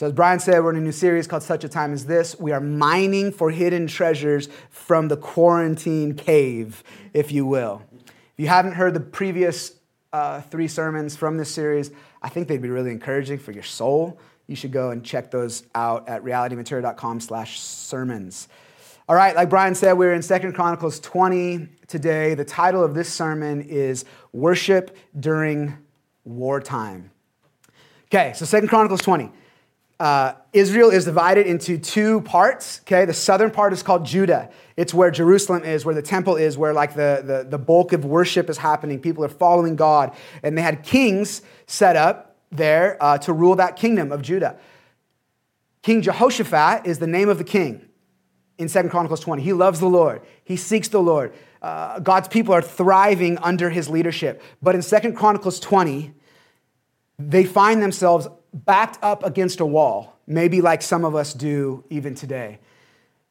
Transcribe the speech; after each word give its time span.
So, 0.00 0.06
as 0.06 0.14
Brian 0.14 0.40
said, 0.40 0.64
we're 0.64 0.70
in 0.70 0.76
a 0.76 0.80
new 0.80 0.92
series 0.92 1.26
called 1.26 1.42
Such 1.42 1.62
a 1.62 1.68
Time 1.68 1.92
as 1.92 2.06
This. 2.06 2.34
We 2.40 2.52
are 2.52 2.60
mining 2.60 3.32
for 3.32 3.50
hidden 3.50 3.86
treasures 3.86 4.48
from 4.70 5.08
the 5.08 5.16
quarantine 5.18 6.14
cave, 6.14 6.82
if 7.12 7.30
you 7.32 7.44
will. 7.44 7.82
If 7.92 8.32
you 8.38 8.48
haven't 8.48 8.72
heard 8.72 8.94
the 8.94 9.00
previous 9.00 9.72
uh, 10.14 10.40
three 10.40 10.68
sermons 10.68 11.16
from 11.16 11.36
this 11.36 11.50
series, 11.50 11.90
I 12.22 12.30
think 12.30 12.48
they'd 12.48 12.62
be 12.62 12.70
really 12.70 12.92
encouraging 12.92 13.40
for 13.40 13.52
your 13.52 13.62
soul. 13.62 14.18
You 14.46 14.56
should 14.56 14.72
go 14.72 14.90
and 14.90 15.04
check 15.04 15.30
those 15.30 15.64
out 15.74 16.08
at 16.08 16.24
realityventura.com 16.24 17.20
slash 17.20 17.60
sermons. 17.60 18.48
All 19.06 19.16
right, 19.16 19.36
like 19.36 19.50
Brian 19.50 19.74
said, 19.74 19.98
we're 19.98 20.14
in 20.14 20.22
Second 20.22 20.54
Chronicles 20.54 20.98
20 21.00 21.68
today. 21.88 22.32
The 22.32 22.46
title 22.46 22.82
of 22.82 22.94
this 22.94 23.12
sermon 23.12 23.60
is 23.60 24.06
Worship 24.32 24.96
During 25.18 25.76
Wartime. 26.24 27.10
Okay, 28.06 28.32
so 28.34 28.46
Second 28.46 28.68
Chronicles 28.68 29.02
20 29.02 29.32
uh, 30.00 30.32
Israel 30.54 30.88
is 30.88 31.04
divided 31.04 31.46
into 31.46 31.76
two 31.76 32.22
parts. 32.22 32.80
Okay, 32.84 33.04
the 33.04 33.12
southern 33.12 33.50
part 33.50 33.74
is 33.74 33.82
called 33.82 34.06
Judah. 34.06 34.48
It's 34.74 34.94
where 34.94 35.10
Jerusalem 35.10 35.62
is, 35.62 35.84
where 35.84 35.94
the 35.94 36.00
temple 36.00 36.36
is, 36.36 36.56
where 36.56 36.72
like 36.72 36.94
the, 36.94 37.22
the, 37.22 37.46
the 37.48 37.58
bulk 37.58 37.92
of 37.92 38.06
worship 38.06 38.48
is 38.48 38.56
happening. 38.56 38.98
People 38.98 39.22
are 39.24 39.28
following 39.28 39.76
God. 39.76 40.16
And 40.42 40.56
they 40.56 40.62
had 40.62 40.82
kings 40.82 41.42
set 41.66 41.96
up 41.96 42.38
there 42.50 42.96
uh, 42.98 43.18
to 43.18 43.34
rule 43.34 43.56
that 43.56 43.76
kingdom 43.76 44.10
of 44.10 44.22
Judah. 44.22 44.56
King 45.82 46.00
Jehoshaphat 46.00 46.86
is 46.86 46.98
the 46.98 47.06
name 47.06 47.28
of 47.28 47.36
the 47.36 47.44
king 47.44 47.86
in 48.56 48.70
Second 48.70 48.90
Chronicles 48.90 49.20
20. 49.20 49.42
He 49.42 49.52
loves 49.52 49.80
the 49.80 49.88
Lord, 49.88 50.22
he 50.42 50.56
seeks 50.56 50.88
the 50.88 51.02
Lord. 51.02 51.34
Uh, 51.60 51.98
God's 51.98 52.26
people 52.26 52.54
are 52.54 52.62
thriving 52.62 53.36
under 53.38 53.68
his 53.68 53.90
leadership. 53.90 54.42
But 54.62 54.74
in 54.74 54.80
Second 54.80 55.14
Chronicles 55.14 55.60
20, 55.60 56.14
they 57.18 57.44
find 57.44 57.82
themselves 57.82 58.28
backed 58.52 58.98
up 59.02 59.24
against 59.24 59.60
a 59.60 59.66
wall, 59.66 60.18
maybe 60.26 60.60
like 60.60 60.82
some 60.82 61.04
of 61.04 61.14
us 61.14 61.32
do 61.32 61.84
even 61.90 62.14
today. 62.14 62.58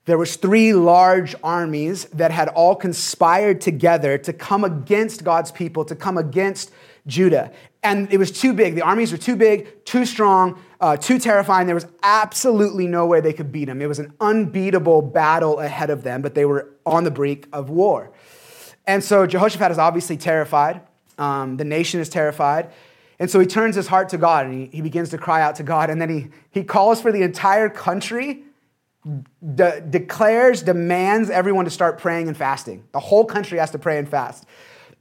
There 0.05 0.17
was 0.17 0.37
three 0.37 0.73
large 0.73 1.35
armies 1.43 2.05
that 2.05 2.31
had 2.31 2.47
all 2.49 2.75
conspired 2.75 3.61
together 3.61 4.17
to 4.17 4.33
come 4.33 4.63
against 4.63 5.23
God's 5.23 5.51
people, 5.51 5.85
to 5.85 5.95
come 5.95 6.17
against 6.17 6.71
Judah. 7.05 7.51
And 7.83 8.11
it 8.11 8.17
was 8.17 8.31
too 8.31 8.53
big. 8.53 8.75
The 8.75 8.81
armies 8.81 9.11
were 9.11 9.17
too 9.17 9.35
big, 9.35 9.85
too 9.85 10.05
strong, 10.05 10.59
uh, 10.81 10.97
too 10.97 11.19
terrifying. 11.19 11.67
There 11.67 11.75
was 11.75 11.85
absolutely 12.01 12.87
no 12.87 13.05
way 13.05 13.21
they 13.21 13.33
could 13.33 13.51
beat 13.51 13.65
them. 13.65 13.81
It 13.81 13.87
was 13.87 13.99
an 13.99 14.13
unbeatable 14.19 15.01
battle 15.01 15.59
ahead 15.59 15.89
of 15.89 16.03
them, 16.03 16.21
but 16.21 16.33
they 16.33 16.45
were 16.45 16.69
on 16.85 17.03
the 17.03 17.11
brink 17.11 17.47
of 17.53 17.69
war. 17.69 18.11
And 18.87 19.03
so 19.03 19.27
Jehoshaphat 19.27 19.71
is 19.71 19.77
obviously 19.77 20.17
terrified. 20.17 20.81
Um, 21.19 21.57
the 21.57 21.65
nation 21.65 21.99
is 21.99 22.09
terrified. 22.09 22.71
And 23.19 23.29
so 23.29 23.39
he 23.39 23.45
turns 23.45 23.75
his 23.75 23.87
heart 23.87 24.09
to 24.09 24.17
God 24.17 24.45
and 24.45 24.53
he, 24.53 24.77
he 24.77 24.81
begins 24.81 25.09
to 25.09 25.17
cry 25.17 25.41
out 25.41 25.55
to 25.55 25.63
God. 25.63 25.89
And 25.89 26.01
then 26.01 26.09
he, 26.09 26.27
he 26.51 26.63
calls 26.63 27.01
for 27.01 27.11
the 27.11 27.21
entire 27.21 27.69
country, 27.69 28.43
de- 29.55 29.81
declares, 29.81 30.63
demands 30.63 31.29
everyone 31.29 31.65
to 31.65 31.71
start 31.71 31.97
praying 31.97 32.29
and 32.29 32.37
fasting. 32.37 32.85
The 32.93 32.99
whole 32.99 33.25
country 33.25 33.59
has 33.59 33.71
to 33.71 33.79
pray 33.79 33.97
and 33.97 34.07
fast. 34.07 34.45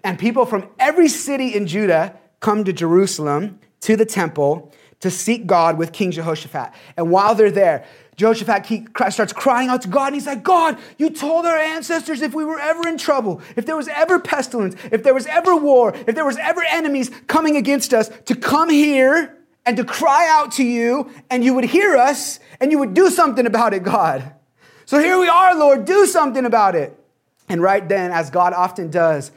And 0.03 0.19
people 0.19 0.47
from 0.47 0.69
every 0.79 1.09
city 1.09 1.55
in 1.55 1.67
Judah 1.67 2.17
come 2.41 2.65
to 2.65 2.73
Jerusalem, 2.73 3.61
to 3.83 3.97
the 3.97 4.05
temple, 4.05 4.73
to 5.01 5.11
seek 5.11 5.47
God 5.47 5.79
with 5.79 5.93
King 5.93 6.11
Jehoshaphat. 6.11 6.73
And 6.97 7.11
while 7.11 7.35
they're 7.37 7.51
there, 7.51 7.87
Jehoshaphat 8.19 8.67
he 8.67 8.85
starts 9.11 9.33
crying 9.33 9.69
out 9.69 9.83
to 9.83 9.89
God, 9.89 10.07
and 10.07 10.17
he's 10.17 10.27
like, 10.27 10.43
God, 10.43 10.77
you 10.99 11.09
told 11.09 11.47
our 11.47 11.57
ancestors 11.57 12.21
if 12.21 12.35
we 12.35 12.45
were 12.45 12.59
ever 12.59 12.89
in 12.89 12.99
trouble, 12.99 13.41
if 13.55 13.65
there 13.65 13.77
was 13.77 13.87
ever 13.87 14.19
pestilence, 14.19 14.75
if 14.91 15.05
there 15.05 15.15
was 15.15 15.27
ever 15.27 15.55
war, 15.55 15.95
if 15.95 16.17
there 16.17 16.25
was 16.25 16.37
ever 16.37 16.65
enemies 16.69 17.13
coming 17.29 17.57
against 17.57 17.95
us, 17.95 18.11
to 18.27 18.35
come 18.35 18.71
here 18.71 19.39
and 19.65 19.77
to 19.77 19.85
cry 19.85 20.27
out 20.29 20.51
to 20.53 20.65
you, 20.65 21.09
and 21.31 21.45
you 21.45 21.55
would 21.55 21.67
hear 21.67 21.97
us, 21.97 22.41
and 22.61 22.73
you 22.73 22.81
would 22.81 22.93
do 22.93 23.09
something 23.09 23.47
about 23.47 23.73
it, 23.73 23.85
God. 23.85 24.33
So 24.85 24.99
here 24.99 25.21
we 25.21 25.29
are, 25.29 25.55
Lord, 25.57 25.85
do 25.85 26.05
something 26.05 26.45
about 26.45 26.75
it. 26.75 26.99
And 27.49 27.63
right 27.63 27.89
then, 27.89 28.11
as 28.11 28.31
God 28.31 28.53
often 28.53 28.91
does, 28.91 29.31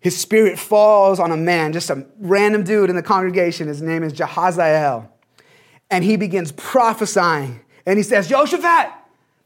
his 0.00 0.18
spirit 0.18 0.58
falls 0.58 1.20
on 1.20 1.30
a 1.30 1.36
man, 1.36 1.72
just 1.72 1.90
a 1.90 2.04
random 2.18 2.64
dude 2.64 2.90
in 2.90 2.96
the 2.96 3.02
congregation. 3.02 3.68
His 3.68 3.80
name 3.80 4.02
is 4.02 4.12
Jahaziel. 4.12 5.08
And 5.90 6.02
he 6.02 6.16
begins 6.16 6.50
prophesying 6.50 7.60
and 7.86 7.96
he 7.98 8.02
says, 8.02 8.28
Jehoshaphat, 8.28 8.92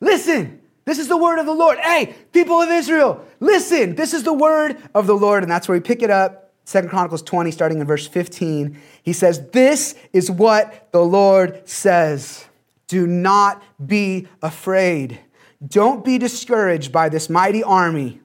listen, 0.01 0.61
this 0.87 0.99
is 0.99 1.09
the 1.09 1.17
word 1.17 1.39
of 1.39 1.47
the 1.47 1.55
Lord. 1.55 1.79
Hey, 1.79 2.17
people 2.33 2.61
of 2.61 2.71
Israel, 2.71 3.25
listen, 3.39 3.95
this 3.95 4.15
is 4.15 4.23
the 4.23 4.33
word 4.33 4.77
of 4.95 5.07
the 5.07 5.15
Lord. 5.15 5.43
And 5.43 5.53
that's 5.53 5.69
where 5.69 5.77
we 5.77 5.83
pick 5.83 6.03
it 6.03 6.11
up. 6.11 6.53
Second 6.65 6.89
Chronicles 6.89 7.23
20, 7.23 7.51
starting 7.51 7.81
in 7.81 7.87
verse 7.87 8.07
15. 8.07 8.81
He 9.03 9.13
says, 9.13 9.51
This 9.51 9.95
is 10.13 10.31
what 10.31 10.89
the 10.93 11.05
Lord 11.05 11.69
says. 11.69 12.45
Do 12.87 13.07
not 13.07 13.63
be 13.85 14.27
afraid. 14.43 15.21
Don't 15.67 16.05
be 16.05 16.17
discouraged 16.17 16.91
by 16.91 17.09
this 17.09 17.29
mighty 17.29 17.63
army, 17.63 18.21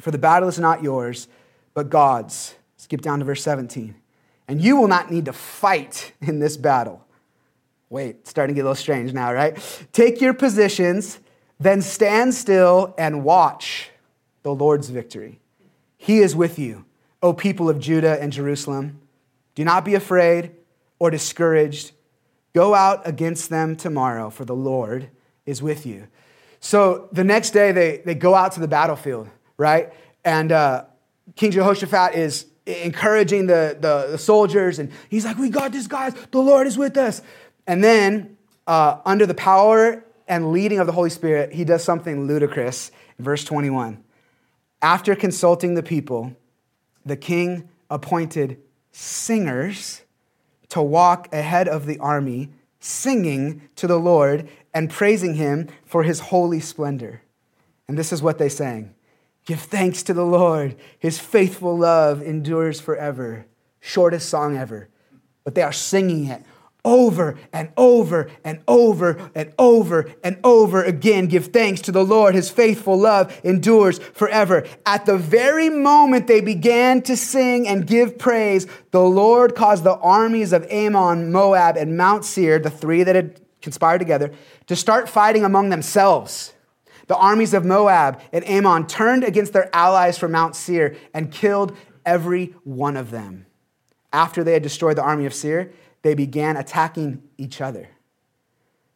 for 0.00 0.10
the 0.10 0.18
battle 0.18 0.48
is 0.48 0.58
not 0.58 0.82
yours, 0.82 1.28
but 1.72 1.88
God's. 1.88 2.54
Skip 2.76 3.00
down 3.00 3.18
to 3.18 3.24
verse 3.24 3.42
17. 3.42 3.94
And 4.46 4.62
you 4.62 4.76
will 4.76 4.88
not 4.88 5.10
need 5.10 5.24
to 5.26 5.32
fight 5.32 6.12
in 6.20 6.38
this 6.38 6.56
battle. 6.56 7.04
Wait, 7.90 8.26
starting 8.28 8.54
to 8.54 8.58
get 8.58 8.62
a 8.62 8.68
little 8.68 8.74
strange 8.74 9.12
now, 9.12 9.32
right? 9.32 9.56
Take 9.92 10.20
your 10.20 10.34
positions, 10.34 11.20
then 11.58 11.80
stand 11.80 12.34
still 12.34 12.94
and 12.98 13.24
watch 13.24 13.90
the 14.42 14.54
Lord's 14.54 14.90
victory. 14.90 15.40
He 15.96 16.18
is 16.18 16.36
with 16.36 16.58
you, 16.58 16.84
O 17.22 17.32
people 17.32 17.68
of 17.68 17.78
Judah 17.78 18.20
and 18.20 18.32
Jerusalem. 18.32 19.00
Do 19.54 19.64
not 19.64 19.84
be 19.84 19.94
afraid 19.94 20.52
or 20.98 21.10
discouraged. 21.10 21.92
Go 22.54 22.74
out 22.74 23.06
against 23.06 23.50
them 23.50 23.74
tomorrow, 23.74 24.30
for 24.30 24.44
the 24.44 24.54
Lord 24.54 25.10
is 25.46 25.62
with 25.62 25.86
you. 25.86 26.08
So 26.60 27.08
the 27.12 27.24
next 27.24 27.50
day, 27.50 27.72
they, 27.72 28.02
they 28.04 28.14
go 28.14 28.34
out 28.34 28.52
to 28.52 28.60
the 28.60 28.68
battlefield, 28.68 29.28
right? 29.56 29.92
And 30.24 30.52
uh, 30.52 30.84
King 31.36 31.52
Jehoshaphat 31.52 32.14
is 32.14 32.46
encouraging 32.66 33.46
the, 33.46 33.76
the, 33.80 34.08
the 34.12 34.18
soldiers, 34.18 34.78
and 34.78 34.92
he's 35.08 35.24
like, 35.24 35.38
We 35.38 35.48
got 35.48 35.72
this, 35.72 35.86
guys. 35.86 36.14
The 36.30 36.38
Lord 36.38 36.66
is 36.66 36.76
with 36.76 36.96
us. 36.96 37.22
And 37.68 37.84
then, 37.84 38.38
uh, 38.66 38.98
under 39.04 39.26
the 39.26 39.34
power 39.34 40.02
and 40.26 40.50
leading 40.52 40.80
of 40.80 40.86
the 40.86 40.92
Holy 40.92 41.10
Spirit, 41.10 41.52
he 41.52 41.64
does 41.64 41.84
something 41.84 42.26
ludicrous. 42.26 42.90
Verse 43.18 43.44
21. 43.44 44.02
After 44.80 45.14
consulting 45.14 45.74
the 45.74 45.82
people, 45.82 46.34
the 47.04 47.16
king 47.16 47.68
appointed 47.90 48.58
singers 48.90 50.02
to 50.70 50.80
walk 50.80 51.32
ahead 51.32 51.68
of 51.68 51.86
the 51.86 51.98
army, 51.98 52.50
singing 52.80 53.68
to 53.76 53.86
the 53.86 53.98
Lord 53.98 54.48
and 54.72 54.88
praising 54.88 55.34
him 55.34 55.68
for 55.84 56.04
his 56.04 56.20
holy 56.20 56.60
splendor. 56.60 57.22
And 57.86 57.98
this 57.98 58.12
is 58.12 58.22
what 58.22 58.38
they 58.38 58.48
sang 58.48 58.94
Give 59.44 59.60
thanks 59.60 60.02
to 60.04 60.14
the 60.14 60.26
Lord, 60.26 60.76
his 60.98 61.18
faithful 61.18 61.76
love 61.76 62.22
endures 62.22 62.80
forever. 62.80 63.46
Shortest 63.80 64.28
song 64.28 64.56
ever. 64.56 64.88
But 65.44 65.54
they 65.54 65.62
are 65.62 65.72
singing 65.72 66.26
it 66.26 66.44
over 66.88 67.36
and 67.52 67.70
over 67.76 68.30
and 68.42 68.60
over 68.66 69.30
and 69.34 69.52
over 69.58 70.10
and 70.24 70.38
over 70.42 70.82
again. 70.82 71.26
Give 71.26 71.44
thanks 71.46 71.82
to 71.82 71.92
the 71.92 72.02
Lord. 72.02 72.34
His 72.34 72.48
faithful 72.48 72.98
love 72.98 73.38
endures 73.44 73.98
forever. 73.98 74.66
At 74.86 75.04
the 75.04 75.18
very 75.18 75.68
moment 75.68 76.28
they 76.28 76.40
began 76.40 77.02
to 77.02 77.14
sing 77.14 77.68
and 77.68 77.86
give 77.86 78.18
praise, 78.18 78.66
the 78.90 79.02
Lord 79.02 79.54
caused 79.54 79.84
the 79.84 79.96
armies 79.98 80.54
of 80.54 80.66
Ammon, 80.70 81.30
Moab, 81.30 81.76
and 81.76 81.94
Mount 81.94 82.24
Seir, 82.24 82.58
the 82.58 82.70
three 82.70 83.02
that 83.02 83.14
had 83.14 83.38
conspired 83.60 83.98
together, 83.98 84.32
to 84.66 84.74
start 84.74 85.10
fighting 85.10 85.44
among 85.44 85.68
themselves. 85.68 86.54
The 87.06 87.16
armies 87.16 87.52
of 87.52 87.66
Moab 87.66 88.18
and 88.32 88.48
Ammon 88.48 88.86
turned 88.86 89.24
against 89.24 89.52
their 89.52 89.68
allies 89.74 90.16
from 90.16 90.32
Mount 90.32 90.56
Seir 90.56 90.96
and 91.12 91.30
killed 91.30 91.76
every 92.06 92.54
one 92.64 92.96
of 92.96 93.10
them. 93.10 93.44
After 94.10 94.42
they 94.42 94.54
had 94.54 94.62
destroyed 94.62 94.96
the 94.96 95.02
army 95.02 95.26
of 95.26 95.34
Seir, 95.34 95.70
they 96.02 96.14
began 96.14 96.56
attacking 96.56 97.22
each 97.36 97.60
other. 97.60 97.88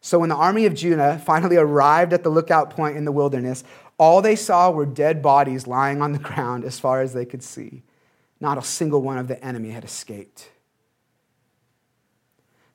So 0.01 0.19
when 0.19 0.29
the 0.29 0.35
army 0.35 0.65
of 0.65 0.73
Judah 0.73 1.21
finally 1.25 1.55
arrived 1.55 2.11
at 2.11 2.23
the 2.23 2.29
lookout 2.29 2.69
point 2.69 2.97
in 2.97 3.05
the 3.05 3.11
wilderness, 3.11 3.63
all 3.97 4.21
they 4.21 4.35
saw 4.35 4.69
were 4.69 4.85
dead 4.85 5.21
bodies 5.21 5.65
lying 5.65 6.01
on 6.01 6.11
the 6.11 6.19
ground 6.19 6.65
as 6.65 6.79
far 6.79 7.01
as 7.01 7.13
they 7.13 7.25
could 7.25 7.41
see. 7.41 7.83
Not 8.41 8.57
a 8.57 8.61
single 8.61 9.01
one 9.01 9.17
of 9.17 9.29
the 9.29 9.43
enemy 9.43 9.69
had 9.69 9.85
escaped. 9.85 10.49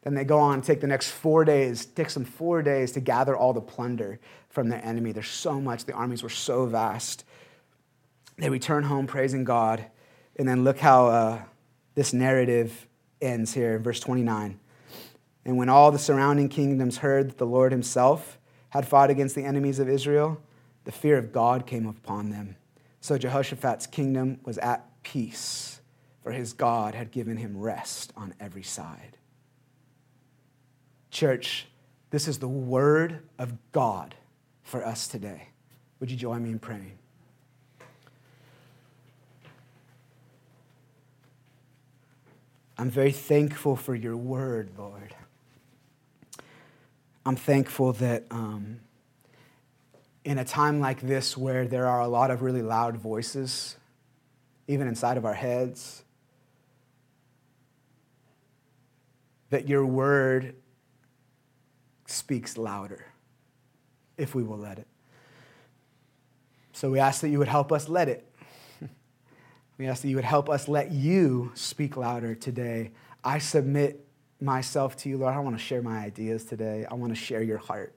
Then 0.02 0.14
they 0.14 0.24
go 0.24 0.38
on 0.38 0.62
take 0.62 0.80
the 0.80 0.86
next 0.86 1.10
four 1.10 1.44
days, 1.44 1.84
takes 1.84 2.14
them 2.14 2.24
four 2.24 2.62
days 2.62 2.92
to 2.92 3.00
gather 3.00 3.36
all 3.36 3.52
the 3.52 3.60
plunder 3.60 4.20
from 4.48 4.70
their 4.70 4.82
enemy. 4.82 5.12
There's 5.12 5.28
so 5.28 5.60
much, 5.60 5.84
the 5.84 5.92
armies 5.92 6.22
were 6.22 6.30
so 6.30 6.64
vast. 6.64 7.24
They 8.38 8.48
return 8.48 8.84
home 8.84 9.06
praising 9.06 9.44
God, 9.44 9.84
and 10.36 10.48
then 10.48 10.64
look 10.64 10.78
how 10.78 11.08
uh, 11.08 11.42
this 11.94 12.14
narrative 12.14 12.87
ends 13.20 13.54
here 13.54 13.76
in 13.76 13.82
verse 13.82 14.00
29. 14.00 14.58
And 15.44 15.56
when 15.56 15.68
all 15.68 15.90
the 15.90 15.98
surrounding 15.98 16.48
kingdoms 16.48 16.98
heard 16.98 17.30
that 17.30 17.38
the 17.38 17.46
Lord 17.46 17.72
himself 17.72 18.38
had 18.70 18.86
fought 18.86 19.10
against 19.10 19.34
the 19.34 19.44
enemies 19.44 19.78
of 19.78 19.88
Israel, 19.88 20.40
the 20.84 20.92
fear 20.92 21.16
of 21.16 21.32
God 21.32 21.66
came 21.66 21.86
upon 21.86 22.30
them. 22.30 22.56
So 23.00 23.16
Jehoshaphat's 23.16 23.86
kingdom 23.86 24.40
was 24.44 24.58
at 24.58 24.84
peace, 25.02 25.80
for 26.22 26.32
his 26.32 26.52
God 26.52 26.94
had 26.94 27.10
given 27.10 27.36
him 27.36 27.56
rest 27.56 28.12
on 28.16 28.34
every 28.38 28.62
side. 28.62 29.16
Church, 31.10 31.66
this 32.10 32.28
is 32.28 32.38
the 32.38 32.48
word 32.48 33.20
of 33.38 33.54
God 33.72 34.14
for 34.62 34.84
us 34.84 35.08
today. 35.08 35.48
Would 36.00 36.10
you 36.10 36.16
join 36.16 36.42
me 36.42 36.50
in 36.50 36.58
praying? 36.58 36.97
I'm 42.78 42.90
very 42.90 43.10
thankful 43.10 43.74
for 43.74 43.94
your 43.96 44.16
word, 44.16 44.70
Lord. 44.78 45.14
I'm 47.26 47.34
thankful 47.34 47.92
that 47.94 48.24
um, 48.30 48.78
in 50.24 50.38
a 50.38 50.44
time 50.44 50.78
like 50.78 51.00
this 51.00 51.36
where 51.36 51.66
there 51.66 51.86
are 51.86 52.00
a 52.00 52.06
lot 52.06 52.30
of 52.30 52.40
really 52.40 52.62
loud 52.62 52.96
voices, 52.96 53.76
even 54.68 54.86
inside 54.86 55.16
of 55.16 55.24
our 55.24 55.34
heads, 55.34 56.04
that 59.50 59.68
your 59.68 59.84
word 59.84 60.54
speaks 62.06 62.56
louder 62.56 63.06
if 64.16 64.34
we 64.36 64.44
will 64.44 64.58
let 64.58 64.78
it. 64.78 64.86
So 66.72 66.90
we 66.92 67.00
ask 67.00 67.22
that 67.22 67.30
you 67.30 67.40
would 67.40 67.48
help 67.48 67.72
us 67.72 67.88
let 67.88 68.08
it. 68.08 68.27
We 69.78 69.86
ask 69.86 70.02
that 70.02 70.08
you 70.08 70.16
would 70.16 70.24
help 70.24 70.50
us 70.50 70.66
let 70.66 70.90
you 70.90 71.52
speak 71.54 71.96
louder 71.96 72.34
today. 72.34 72.90
I 73.22 73.38
submit 73.38 74.04
myself 74.40 74.96
to 74.98 75.08
you, 75.08 75.18
Lord. 75.18 75.34
I 75.34 75.38
want 75.38 75.56
to 75.56 75.62
share 75.62 75.82
my 75.82 75.98
ideas 75.98 76.44
today. 76.44 76.84
I 76.90 76.94
want 76.94 77.14
to 77.14 77.20
share 77.20 77.42
your 77.42 77.58
heart. 77.58 77.94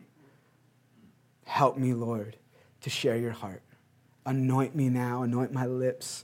Help 1.45 1.77
me, 1.77 1.95
Lord, 1.95 2.37
to 2.81 2.91
share 2.91 3.17
your 3.17 3.31
heart. 3.31 3.63
Anoint 4.27 4.75
me 4.75 4.89
now, 4.89 5.23
anoint 5.23 5.51
my 5.51 5.65
lips. 5.65 6.23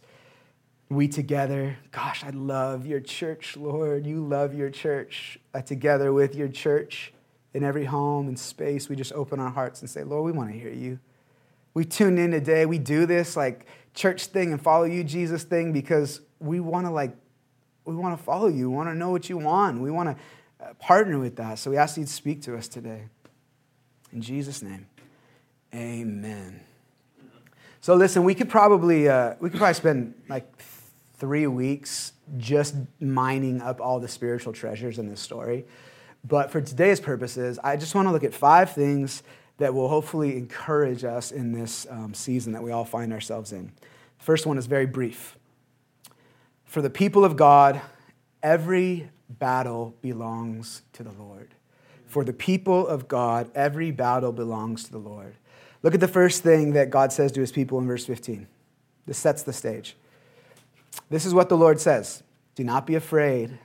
We 0.89 1.07
together, 1.07 1.77
gosh, 1.91 2.23
I 2.23 2.29
love 2.29 2.85
your 2.85 2.99
church, 2.99 3.57
Lord. 3.57 4.05
You 4.05 4.23
love 4.23 4.53
your 4.53 4.69
church. 4.69 5.39
Uh, 5.55 5.61
together 5.61 6.13
with 6.13 6.35
your 6.35 6.47
church 6.47 7.11
in 7.55 7.63
every 7.63 7.85
home 7.85 8.27
and 8.27 8.37
space, 8.37 8.87
we 8.87 8.95
just 8.95 9.11
open 9.13 9.39
our 9.39 9.49
hearts 9.49 9.81
and 9.81 9.89
say, 9.89 10.03
Lord, 10.03 10.23
we 10.23 10.31
want 10.31 10.51
to 10.51 10.57
hear 10.57 10.71
you. 10.71 10.99
We 11.73 11.83
tune 11.83 12.17
in 12.17 12.31
today. 12.31 12.65
We 12.65 12.77
do 12.77 13.05
this 13.05 13.35
like 13.35 13.65
church 13.97 14.27
thing 14.27 14.51
and 14.51 14.61
follow 14.61 14.85
you, 14.85 15.03
Jesus 15.03 15.43
thing, 15.43 15.73
because 15.73 16.21
we 16.39 16.59
want 16.59 16.85
to 16.85 16.91
like, 16.91 17.15
we 17.83 17.95
want 17.95 18.17
to 18.17 18.23
follow 18.23 18.47
you. 18.47 18.69
We 18.69 18.75
want 18.75 18.89
to 18.89 18.95
know 18.95 19.09
what 19.09 19.27
you 19.27 19.37
want. 19.37 19.81
We 19.81 19.91
want 19.91 20.15
to 20.15 20.65
uh, 20.65 20.73
partner 20.75 21.19
with 21.19 21.35
that. 21.37 21.57
So 21.59 21.71
we 21.71 21.77
ask 21.77 21.97
you 21.97 22.05
to 22.05 22.11
speak 22.11 22.43
to 22.43 22.55
us 22.55 22.67
today. 22.67 23.05
In 24.13 24.21
Jesus' 24.21 24.61
name, 24.61 24.85
amen. 25.73 26.61
So 27.81 27.95
listen, 27.95 28.23
we 28.23 28.35
could 28.35 28.49
probably 28.49 29.09
uh, 29.09 29.35
we 29.39 29.49
could 29.49 29.59
probably 29.59 29.73
spend 29.73 30.13
like 30.29 30.45
three 31.15 31.47
weeks 31.47 32.13
just 32.37 32.75
mining 32.99 33.61
up 33.61 33.81
all 33.81 33.99
the 33.99 34.07
spiritual 34.07 34.53
treasures 34.53 34.99
in 34.99 35.07
this 35.09 35.19
story. 35.19 35.65
But 36.23 36.51
for 36.51 36.61
today's 36.61 36.99
purposes, 36.99 37.59
I 37.63 37.77
just 37.77 37.95
want 37.95 38.07
to 38.07 38.11
look 38.11 38.23
at 38.23 38.33
five 38.33 38.71
things 38.71 39.23
that 39.57 39.73
will 39.73 39.89
hopefully 39.89 40.37
encourage 40.37 41.03
us 41.03 41.31
in 41.31 41.51
this 41.51 41.87
um, 41.89 42.13
season 42.13 42.53
that 42.53 42.63
we 42.63 42.71
all 42.71 42.85
find 42.85 43.11
ourselves 43.11 43.51
in. 43.51 43.71
The 44.19 44.23
first 44.23 44.45
one 44.45 44.57
is 44.57 44.67
very 44.67 44.85
brief. 44.85 45.37
For 46.65 46.81
the 46.81 46.89
people 46.89 47.25
of 47.25 47.35
God, 47.35 47.81
every 48.43 49.09
battle 49.29 49.95
belongs 50.01 50.83
to 50.93 51.03
the 51.03 51.11
Lord. 51.11 51.55
For 52.05 52.23
the 52.23 52.33
people 52.33 52.87
of 52.87 53.07
God, 53.07 53.49
every 53.55 53.91
battle 53.91 54.31
belongs 54.31 54.85
to 54.85 54.91
the 54.91 54.97
Lord. 54.97 55.35
Look 55.83 55.93
at 55.93 55.99
the 55.99 56.07
first 56.07 56.43
thing 56.43 56.73
that 56.73 56.89
God 56.89 57.11
says 57.11 57.31
to 57.33 57.41
his 57.41 57.51
people 57.51 57.79
in 57.79 57.87
verse 57.87 58.05
15. 58.05 58.47
This 59.05 59.17
sets 59.17 59.43
the 59.43 59.53
stage. 59.53 59.95
This 61.09 61.25
is 61.25 61.33
what 61.33 61.49
the 61.49 61.57
Lord 61.57 61.79
says 61.79 62.23
Do 62.55 62.63
not 62.63 62.85
be 62.85 62.95
afraid. 62.95 63.57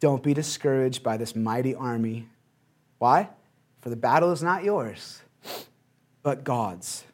Don't 0.00 0.22
be 0.22 0.34
discouraged 0.34 1.02
by 1.02 1.16
this 1.16 1.34
mighty 1.34 1.74
army. 1.74 2.28
Why? 2.98 3.30
For 3.84 3.90
the 3.90 3.96
battle 3.96 4.32
is 4.32 4.42
not 4.42 4.64
yours, 4.64 5.20
but 6.22 6.42
God's. 6.42 7.04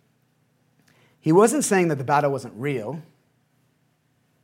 He 1.18 1.32
wasn't 1.32 1.64
saying 1.64 1.88
that 1.88 1.98
the 1.98 2.04
battle 2.04 2.30
wasn't 2.30 2.54
real. 2.56 3.02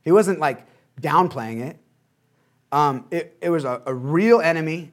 He 0.03 0.11
wasn't 0.11 0.41
like 0.41 0.65
downplaying 0.99 1.61
it. 1.61 1.77
Um, 2.73 3.05
it, 3.11 3.37
it 3.41 3.49
was 3.49 3.63
a, 3.63 3.81
a 3.85 3.93
real 3.93 4.41
enemy 4.41 4.91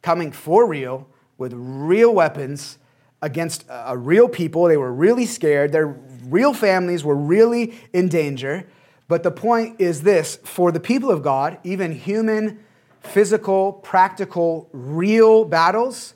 coming 0.00 0.30
for 0.30 0.64
real 0.64 1.08
with 1.38 1.52
real 1.56 2.14
weapons 2.14 2.78
against 3.20 3.64
a 3.68 3.98
real 3.98 4.28
people. 4.28 4.66
They 4.66 4.76
were 4.76 4.92
really 4.92 5.26
scared. 5.26 5.72
Their 5.72 5.88
real 5.88 6.54
families 6.54 7.02
were 7.02 7.16
really 7.16 7.74
in 7.92 8.08
danger. 8.08 8.68
But 9.08 9.24
the 9.24 9.32
point 9.32 9.80
is 9.80 10.02
this 10.02 10.36
for 10.44 10.70
the 10.70 10.78
people 10.78 11.10
of 11.10 11.20
God, 11.20 11.58
even 11.64 11.90
human, 11.90 12.60
physical, 13.00 13.72
practical, 13.72 14.68
real 14.72 15.44
battles, 15.44 16.14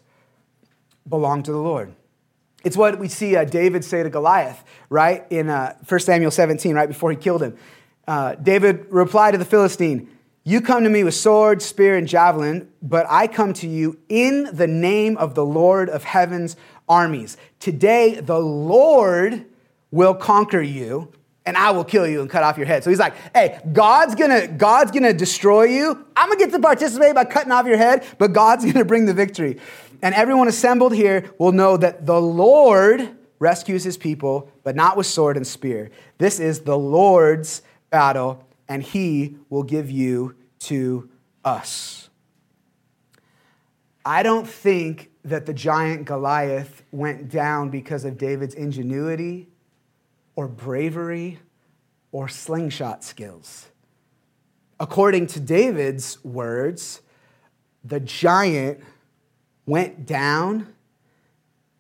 belong 1.09 1.43
to 1.45 1.53
the 1.53 1.59
Lord. 1.59 1.95
It's 2.65 2.77
what 2.77 2.99
we 2.99 3.09
see 3.09 3.37
uh, 3.37 3.45
David 3.45 3.85
say 3.85 4.03
to 4.03 4.11
Goliath, 4.11 4.65
right? 4.91 5.25
In 5.31 5.49
uh, 5.49 5.77
1 5.87 6.01
Samuel 6.01 6.31
17, 6.31 6.75
right 6.75 6.89
before 6.89 7.11
he 7.11 7.17
killed 7.17 7.43
him. 7.43 7.57
Uh, 8.07 8.35
David 8.35 8.87
replied 8.91 9.33
to 9.33 9.39
the 9.39 9.45
Philistine, 9.45 10.09
You 10.45 10.61
come 10.61 10.83
to 10.85 10.91
me 10.91 11.05
with 11.05 11.15
sword, 11.15 11.63
spear, 11.63 11.97
and 11.97 12.09
javelin, 12.09 12.69
but 12.83 13.07
I 13.09 13.27
come 13.27 13.53
to 13.55 13.69
you 13.69 13.99
in 14.09 14.49
the 14.53 14.67
name 14.67 15.17
of 15.19 15.35
the 15.35 15.45
Lord 15.45 15.89
of 15.89 16.05
heaven's 16.05 16.57
armies. 16.89 17.37
Today, 17.61 18.15
the 18.21 18.41
Lord 18.41 19.45
will 19.91 20.15
conquer 20.15 20.61
you 20.61 21.13
and 21.49 21.57
I 21.57 21.71
will 21.71 21.85
kill 21.85 22.07
you 22.07 22.21
and 22.21 22.29
cut 22.29 22.43
off 22.43 22.59
your 22.59 22.67
head. 22.67 22.85
So 22.85 22.91
he's 22.91 22.99
like, 22.99 23.15
hey, 23.35 23.59
God's 23.73 24.15
gonna, 24.15 24.47
God's 24.47 24.91
gonna 24.91 25.15
destroy 25.15 25.65
you. 25.65 26.05
I'm 26.15 26.29
gonna 26.29 26.39
get 26.39 26.53
to 26.53 26.59
participate 26.59 27.15
by 27.15 27.25
cutting 27.25 27.53
off 27.53 27.67
your 27.67 27.79
head, 27.79 28.05
but 28.19 28.35
God's 28.35 28.65
gonna 28.71 28.85
bring 28.85 29.07
the 29.07 29.15
victory. 29.15 29.59
And 30.03 30.15
everyone 30.15 30.49
assembled 30.49 30.95
here 30.95 31.31
will 31.39 31.53
know 31.53 31.77
that 31.77 32.07
the 32.07 32.21
Lord 32.21 33.17
rescues 33.39 33.85
his 33.85 33.97
people, 33.97 34.51
but 34.63 34.77
not 34.77 34.97
with 34.97 35.07
sword 35.07 35.37
and 35.37 35.47
spear. 35.47 35.91
This 36.19 36.41
is 36.41 36.61
the 36.61 36.79
Lord's 36.79 37.63
battle, 37.91 38.45
and 38.69 38.83
he 38.83 39.37
will 39.49 39.63
give 39.63 39.91
you 39.91 40.35
to 40.61 41.09
us. 41.45 42.11
I 44.05 44.23
don't 44.23 44.49
think 44.49 45.11
that 45.25 45.47
the 45.47 45.53
giant 45.53 46.07
Goliath 46.07 46.83
went 46.93 47.29
down 47.29 47.69
because 47.71 48.05
of 48.05 48.17
David's 48.17 48.55
ingenuity 48.55 49.49
or 50.35 50.49
bravery 50.49 51.39
or 52.11 52.29
slingshot 52.29 53.05
skills. 53.05 53.69
According 54.81 55.27
to 55.29 55.41
David's 55.41 56.25
words, 56.25 57.03
the 57.85 58.01
giant 58.01 58.81
went 59.69 60.07
down 60.07 60.67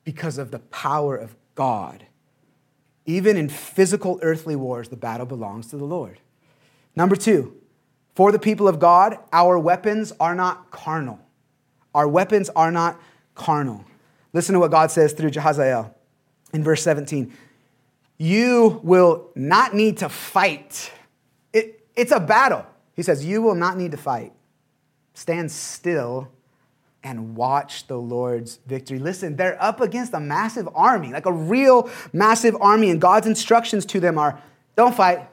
because 0.04 0.36
of 0.36 0.50
the 0.50 0.58
power 0.58 1.16
of 1.16 1.34
God. 1.54 2.04
Even 3.06 3.38
in 3.38 3.48
physical 3.48 4.20
earthly 4.22 4.54
wars, 4.54 4.90
the 4.90 4.96
battle 4.96 5.24
belongs 5.24 5.68
to 5.68 5.78
the 5.78 5.86
Lord. 5.86 6.20
Number 6.94 7.16
two, 7.16 7.56
for 8.14 8.30
the 8.30 8.38
people 8.38 8.68
of 8.68 8.78
God, 8.78 9.16
our 9.32 9.58
weapons 9.58 10.12
are 10.20 10.34
not 10.34 10.70
carnal. 10.70 11.18
Our 11.94 12.06
weapons 12.06 12.50
are 12.50 12.70
not 12.70 13.00
carnal. 13.34 13.84
Listen 14.34 14.52
to 14.52 14.60
what 14.60 14.70
God 14.70 14.90
says 14.90 15.14
through 15.14 15.30
Jahaziel 15.30 15.90
in 16.52 16.62
verse 16.62 16.82
17. 16.82 17.32
You 18.18 18.80
will 18.82 19.30
not 19.34 19.74
need 19.74 19.98
to 19.98 20.10
fight. 20.10 20.92
It, 21.54 21.86
it's 21.96 22.12
a 22.12 22.20
battle. 22.20 22.66
He 22.94 23.02
says, 23.02 23.24
You 23.24 23.40
will 23.40 23.54
not 23.54 23.78
need 23.78 23.92
to 23.92 23.96
fight. 23.96 24.32
Stand 25.14 25.50
still 25.50 26.28
and 27.02 27.36
watch 27.36 27.86
the 27.86 27.96
Lord's 27.96 28.58
victory. 28.66 28.98
Listen, 28.98 29.36
they're 29.36 29.60
up 29.62 29.80
against 29.80 30.12
a 30.14 30.20
massive 30.20 30.68
army, 30.74 31.12
like 31.12 31.26
a 31.26 31.32
real 31.32 31.90
massive 32.12 32.56
army, 32.60 32.90
and 32.90 33.00
God's 33.00 33.26
instructions 33.26 33.86
to 33.86 34.00
them 34.00 34.18
are 34.18 34.40
don't 34.76 34.94
fight, 34.94 35.28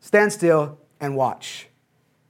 stand 0.00 0.32
still, 0.32 0.78
and 1.00 1.16
watch. 1.16 1.68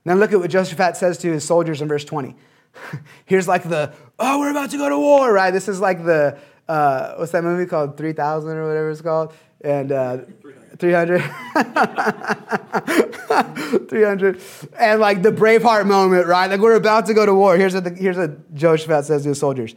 Now 0.05 0.15
look 0.15 0.33
at 0.33 0.39
what 0.39 0.51
Jehoshaphat 0.51 0.97
says 0.97 1.19
to 1.19 1.33
his 1.33 1.45
soldiers 1.45 1.83
in 1.83 1.89
verse 1.89 2.05
20. 2.05 2.37
Here's 3.27 3.49
like 3.49 3.65
the, 3.65 3.93
oh, 4.19 4.39
we're 4.39 4.51
about 4.51 4.71
to 4.71 4.79
go 4.79 4.89
to 4.89 4.99
war, 4.99 5.33
right? 5.33 5.51
This 5.51 5.69
is 5.69 5.81
like 5.81 6.05
the, 6.05 6.39
uh, 6.69 7.15
what's 7.17 7.33
that 7.33 7.43
movie 7.43 7.67
called? 7.67 7.97
3000 7.97 8.51
or 8.51 8.67
whatever 8.67 8.91
it's 8.91 9.01
called? 9.01 9.33
And 9.63 9.91
uh, 9.91 10.19
300. 10.79 11.21
300. 13.89 14.41
And 14.79 15.01
like 15.01 15.23
the 15.23 15.33
Braveheart 15.33 15.87
moment, 15.87 16.27
right? 16.27 16.51
Like 16.51 16.61
we're 16.61 16.75
about 16.75 17.07
to 17.07 17.15
go 17.15 17.25
to 17.25 17.35
war. 17.35 17.57
Here's 17.57 17.75
what, 17.75 17.85
the, 17.85 17.91
here's 17.91 18.17
what 18.17 18.55
Jehoshaphat 18.55 19.05
says 19.07 19.23
to 19.23 19.31
his 19.31 19.39
soldiers 19.39 19.75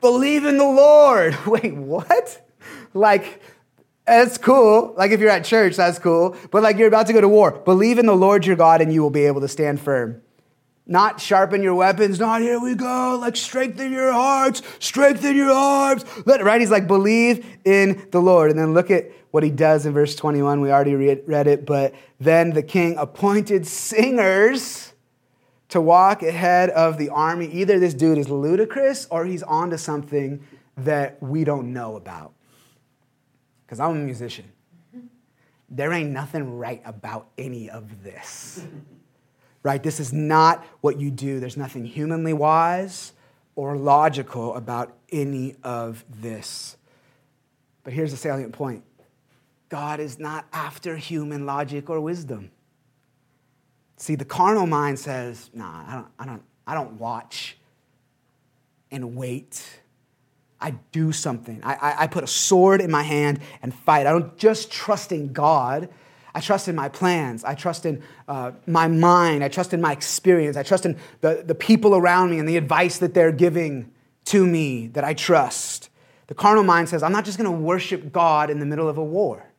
Believe 0.00 0.44
in 0.44 0.58
the 0.58 0.64
Lord. 0.64 1.36
Wait, 1.46 1.74
what? 1.74 2.46
Like, 2.94 3.42
it's 4.06 4.38
cool. 4.38 4.94
Like 4.96 5.12
if 5.12 5.20
you're 5.20 5.30
at 5.30 5.44
church, 5.44 5.76
that's 5.76 5.98
cool. 5.98 6.36
But 6.50 6.62
like 6.62 6.78
you're 6.78 6.88
about 6.88 7.06
to 7.06 7.12
go 7.12 7.20
to 7.20 7.28
war. 7.28 7.52
Believe 7.52 7.98
in 7.98 8.06
the 8.06 8.16
Lord 8.16 8.46
your 8.46 8.56
God 8.56 8.80
and 8.80 8.92
you 8.92 9.02
will 9.02 9.10
be 9.10 9.24
able 9.24 9.40
to 9.42 9.48
stand 9.48 9.80
firm. 9.80 10.22
Not 10.90 11.20
sharpen 11.20 11.62
your 11.62 11.76
weapons, 11.76 12.18
not 12.18 12.42
here 12.42 12.58
we 12.58 12.74
go, 12.74 13.16
like 13.20 13.36
strengthen 13.36 13.92
your 13.92 14.10
hearts, 14.10 14.60
strengthen 14.80 15.36
your 15.36 15.52
arms. 15.52 16.04
Right? 16.26 16.60
He's 16.60 16.72
like, 16.72 16.88
believe 16.88 17.46
in 17.64 18.08
the 18.10 18.20
Lord. 18.20 18.50
And 18.50 18.58
then 18.58 18.74
look 18.74 18.90
at 18.90 19.08
what 19.30 19.44
he 19.44 19.50
does 19.50 19.86
in 19.86 19.92
verse 19.92 20.16
21. 20.16 20.60
We 20.60 20.72
already 20.72 20.96
read 20.96 21.46
it, 21.46 21.64
but 21.64 21.94
then 22.18 22.50
the 22.50 22.64
king 22.64 22.96
appointed 22.98 23.68
singers 23.68 24.92
to 25.68 25.80
walk 25.80 26.24
ahead 26.24 26.70
of 26.70 26.98
the 26.98 27.10
army, 27.10 27.46
either 27.46 27.78
this 27.78 27.94
dude 27.94 28.18
is 28.18 28.28
ludicrous 28.28 29.06
or 29.12 29.24
he's 29.24 29.44
onto 29.44 29.76
something 29.76 30.44
that 30.76 31.22
we 31.22 31.44
don't 31.44 31.72
know 31.72 31.94
about. 31.94 32.32
Because 33.64 33.78
I'm 33.78 33.92
a 33.92 33.94
musician. 33.94 34.50
There 35.68 35.92
ain't 35.92 36.10
nothing 36.10 36.58
right 36.58 36.82
about 36.84 37.28
any 37.38 37.70
of 37.70 38.02
this. 38.02 38.64
Right? 39.62 39.82
This 39.82 40.00
is 40.00 40.12
not 40.12 40.64
what 40.80 40.98
you 40.98 41.10
do. 41.10 41.38
There's 41.38 41.56
nothing 41.56 41.84
humanly 41.84 42.32
wise 42.32 43.12
or 43.56 43.76
logical 43.76 44.54
about 44.54 44.96
any 45.12 45.56
of 45.62 46.04
this. 46.08 46.76
But 47.84 47.92
here's 47.92 48.10
the 48.10 48.16
salient 48.16 48.52
point 48.52 48.84
God 49.68 50.00
is 50.00 50.18
not 50.18 50.46
after 50.52 50.96
human 50.96 51.46
logic 51.46 51.90
or 51.90 52.00
wisdom. 52.00 52.50
See, 53.96 54.14
the 54.14 54.24
carnal 54.24 54.66
mind 54.66 54.98
says, 54.98 55.50
nah, 55.52 55.84
I 55.86 55.94
don't, 55.94 56.06
I 56.18 56.26
don't, 56.26 56.42
I 56.66 56.74
don't 56.74 56.92
watch 56.94 57.58
and 58.90 59.14
wait. 59.14 59.80
I 60.58 60.72
do 60.92 61.12
something. 61.12 61.60
I, 61.62 61.74
I, 61.74 62.02
I 62.02 62.06
put 62.06 62.24
a 62.24 62.26
sword 62.26 62.80
in 62.80 62.90
my 62.90 63.02
hand 63.02 63.40
and 63.62 63.74
fight. 63.74 64.06
I 64.06 64.12
don't 64.12 64.36
just 64.36 64.70
trust 64.70 65.12
in 65.12 65.32
God. 65.32 65.88
I 66.34 66.40
trust 66.40 66.68
in 66.68 66.76
my 66.76 66.88
plans. 66.88 67.44
I 67.44 67.54
trust 67.54 67.86
in 67.86 68.02
uh, 68.28 68.52
my 68.66 68.88
mind. 68.88 69.42
I 69.42 69.48
trust 69.48 69.74
in 69.74 69.80
my 69.80 69.92
experience. 69.92 70.56
I 70.56 70.62
trust 70.62 70.86
in 70.86 70.96
the, 71.20 71.42
the 71.44 71.54
people 71.54 71.94
around 71.94 72.30
me 72.30 72.38
and 72.38 72.48
the 72.48 72.56
advice 72.56 72.98
that 72.98 73.14
they're 73.14 73.32
giving 73.32 73.90
to 74.26 74.46
me 74.46 74.88
that 74.88 75.04
I 75.04 75.14
trust. 75.14 75.90
The 76.28 76.34
carnal 76.34 76.62
mind 76.62 76.88
says, 76.88 77.02
I'm 77.02 77.12
not 77.12 77.24
just 77.24 77.38
going 77.38 77.50
to 77.50 77.56
worship 77.56 78.12
God 78.12 78.50
in 78.50 78.60
the 78.60 78.66
middle 78.66 78.88
of 78.88 78.98
a 78.98 79.04
war. 79.04 79.50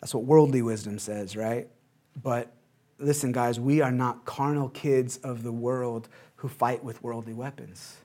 That's 0.00 0.14
what 0.14 0.24
worldly 0.24 0.62
wisdom 0.62 0.98
says, 0.98 1.36
right? 1.36 1.68
But 2.20 2.52
listen, 2.98 3.32
guys, 3.32 3.60
we 3.60 3.80
are 3.82 3.92
not 3.92 4.24
carnal 4.24 4.68
kids 4.70 5.18
of 5.18 5.42
the 5.42 5.52
world 5.52 6.08
who 6.36 6.48
fight 6.48 6.82
with 6.82 7.02
worldly 7.02 7.34
weapons. 7.34 7.98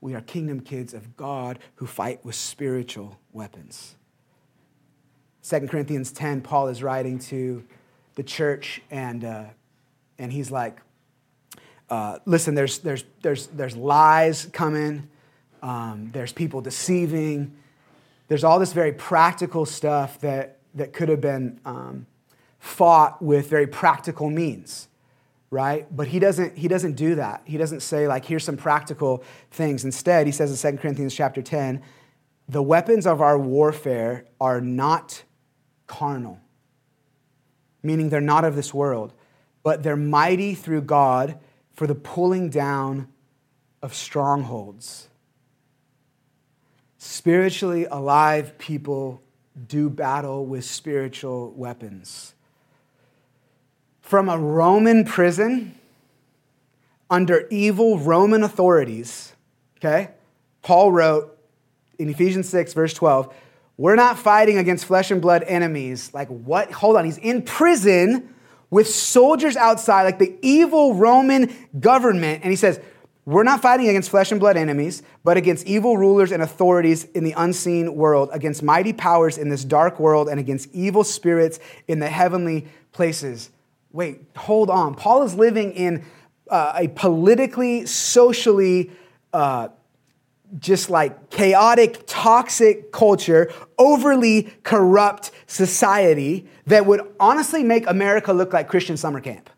We 0.00 0.14
are 0.14 0.20
kingdom 0.20 0.60
kids 0.60 0.92
of 0.92 1.16
God 1.16 1.60
who 1.76 1.86
fight 1.86 2.24
with 2.24 2.34
spiritual 2.34 3.18
weapons. 3.32 3.94
2 5.48 5.68
Corinthians 5.68 6.10
10, 6.10 6.40
Paul 6.40 6.68
is 6.68 6.82
writing 6.82 7.18
to 7.18 7.62
the 8.14 8.22
church, 8.22 8.80
and, 8.90 9.24
uh, 9.24 9.44
and 10.18 10.32
he's 10.32 10.50
like, 10.50 10.80
uh, 11.90 12.18
listen, 12.24 12.54
there's, 12.54 12.78
there's, 12.78 13.04
there's, 13.20 13.48
there's 13.48 13.76
lies 13.76 14.46
coming, 14.52 15.06
um, 15.62 16.10
there's 16.12 16.32
people 16.32 16.62
deceiving, 16.62 17.54
there's 18.28 18.42
all 18.42 18.58
this 18.58 18.72
very 18.72 18.92
practical 18.92 19.66
stuff 19.66 20.18
that, 20.20 20.58
that 20.74 20.94
could 20.94 21.10
have 21.10 21.20
been 21.20 21.60
um, 21.66 22.06
fought 22.58 23.20
with 23.20 23.50
very 23.50 23.66
practical 23.66 24.30
means 24.30 24.88
right? 25.50 25.86
But 25.94 26.08
he 26.08 26.18
doesn't 26.18 26.58
he 26.58 26.66
doesn't 26.66 26.94
do 26.94 27.14
that. 27.14 27.42
He 27.44 27.56
doesn't 27.56 27.78
say 27.80 28.08
like 28.08 28.24
here's 28.24 28.42
some 28.42 28.56
practical 28.56 29.22
things. 29.52 29.84
Instead 29.84 30.26
he 30.26 30.32
says 30.32 30.50
in 30.64 30.72
2 30.72 30.78
corinthians 30.78 31.14
chapter 31.14 31.42
10 31.42 31.80
the 32.48 32.62
weapons 32.62 33.06
of 33.06 33.20
our 33.20 33.38
warfare 33.38 34.24
are 34.40 34.60
not 34.60 35.22
carnal 35.86 36.38
meaning 37.82 38.08
they're 38.08 38.20
not 38.20 38.44
of 38.44 38.56
this 38.56 38.72
world 38.72 39.12
but 39.62 39.82
they're 39.82 39.96
mighty 39.96 40.54
through 40.54 40.82
god 40.82 41.38
for 41.72 41.86
the 41.86 41.94
pulling 41.94 42.48
down 42.48 43.08
of 43.82 43.94
strongholds 43.94 45.08
spiritually 46.98 47.84
alive 47.86 48.56
people 48.58 49.20
do 49.68 49.88
battle 49.88 50.44
with 50.46 50.64
spiritual 50.64 51.52
weapons 51.52 52.34
from 54.04 54.28
a 54.28 54.38
Roman 54.38 55.04
prison 55.04 55.74
under 57.08 57.46
evil 57.50 57.98
Roman 57.98 58.42
authorities, 58.42 59.32
okay? 59.78 60.10
Paul 60.62 60.92
wrote 60.92 61.38
in 61.98 62.10
Ephesians 62.10 62.48
6, 62.50 62.74
verse 62.74 62.92
12, 62.92 63.32
we're 63.76 63.96
not 63.96 64.18
fighting 64.18 64.58
against 64.58 64.84
flesh 64.84 65.10
and 65.10 65.20
blood 65.20 65.42
enemies. 65.44 66.12
Like, 66.14 66.28
what? 66.28 66.70
Hold 66.72 66.96
on. 66.96 67.04
He's 67.04 67.18
in 67.18 67.42
prison 67.42 68.34
with 68.70 68.88
soldiers 68.88 69.56
outside, 69.56 70.04
like 70.04 70.18
the 70.18 70.36
evil 70.42 70.94
Roman 70.94 71.54
government. 71.78 72.42
And 72.42 72.50
he 72.50 72.56
says, 72.56 72.80
We're 73.24 73.42
not 73.42 73.62
fighting 73.62 73.88
against 73.88 74.10
flesh 74.10 74.30
and 74.30 74.40
blood 74.40 74.56
enemies, 74.56 75.02
but 75.22 75.36
against 75.36 75.66
evil 75.66 75.96
rulers 75.96 76.32
and 76.32 76.42
authorities 76.42 77.04
in 77.04 77.24
the 77.24 77.34
unseen 77.36 77.94
world, 77.94 78.30
against 78.32 78.62
mighty 78.62 78.92
powers 78.92 79.38
in 79.38 79.48
this 79.48 79.64
dark 79.64 79.98
world, 79.98 80.28
and 80.28 80.38
against 80.38 80.68
evil 80.72 81.04
spirits 81.04 81.58
in 81.88 81.98
the 81.98 82.08
heavenly 82.08 82.66
places 82.92 83.50
wait, 83.94 84.20
hold 84.36 84.70
on. 84.70 84.94
Paul 84.96 85.22
is 85.22 85.34
living 85.34 85.72
in 85.72 86.04
uh, 86.50 86.72
a 86.76 86.88
politically, 86.88 87.86
socially, 87.86 88.90
uh, 89.32 89.68
just 90.58 90.90
like 90.90 91.30
chaotic, 91.30 92.04
toxic 92.06 92.92
culture, 92.92 93.52
overly 93.78 94.52
corrupt 94.62 95.30
society 95.46 96.46
that 96.66 96.86
would 96.86 97.00
honestly 97.18 97.62
make 97.62 97.86
America 97.86 98.32
look 98.32 98.52
like 98.52 98.68
Christian 98.68 98.96
summer 98.96 99.20
camp. 99.20 99.50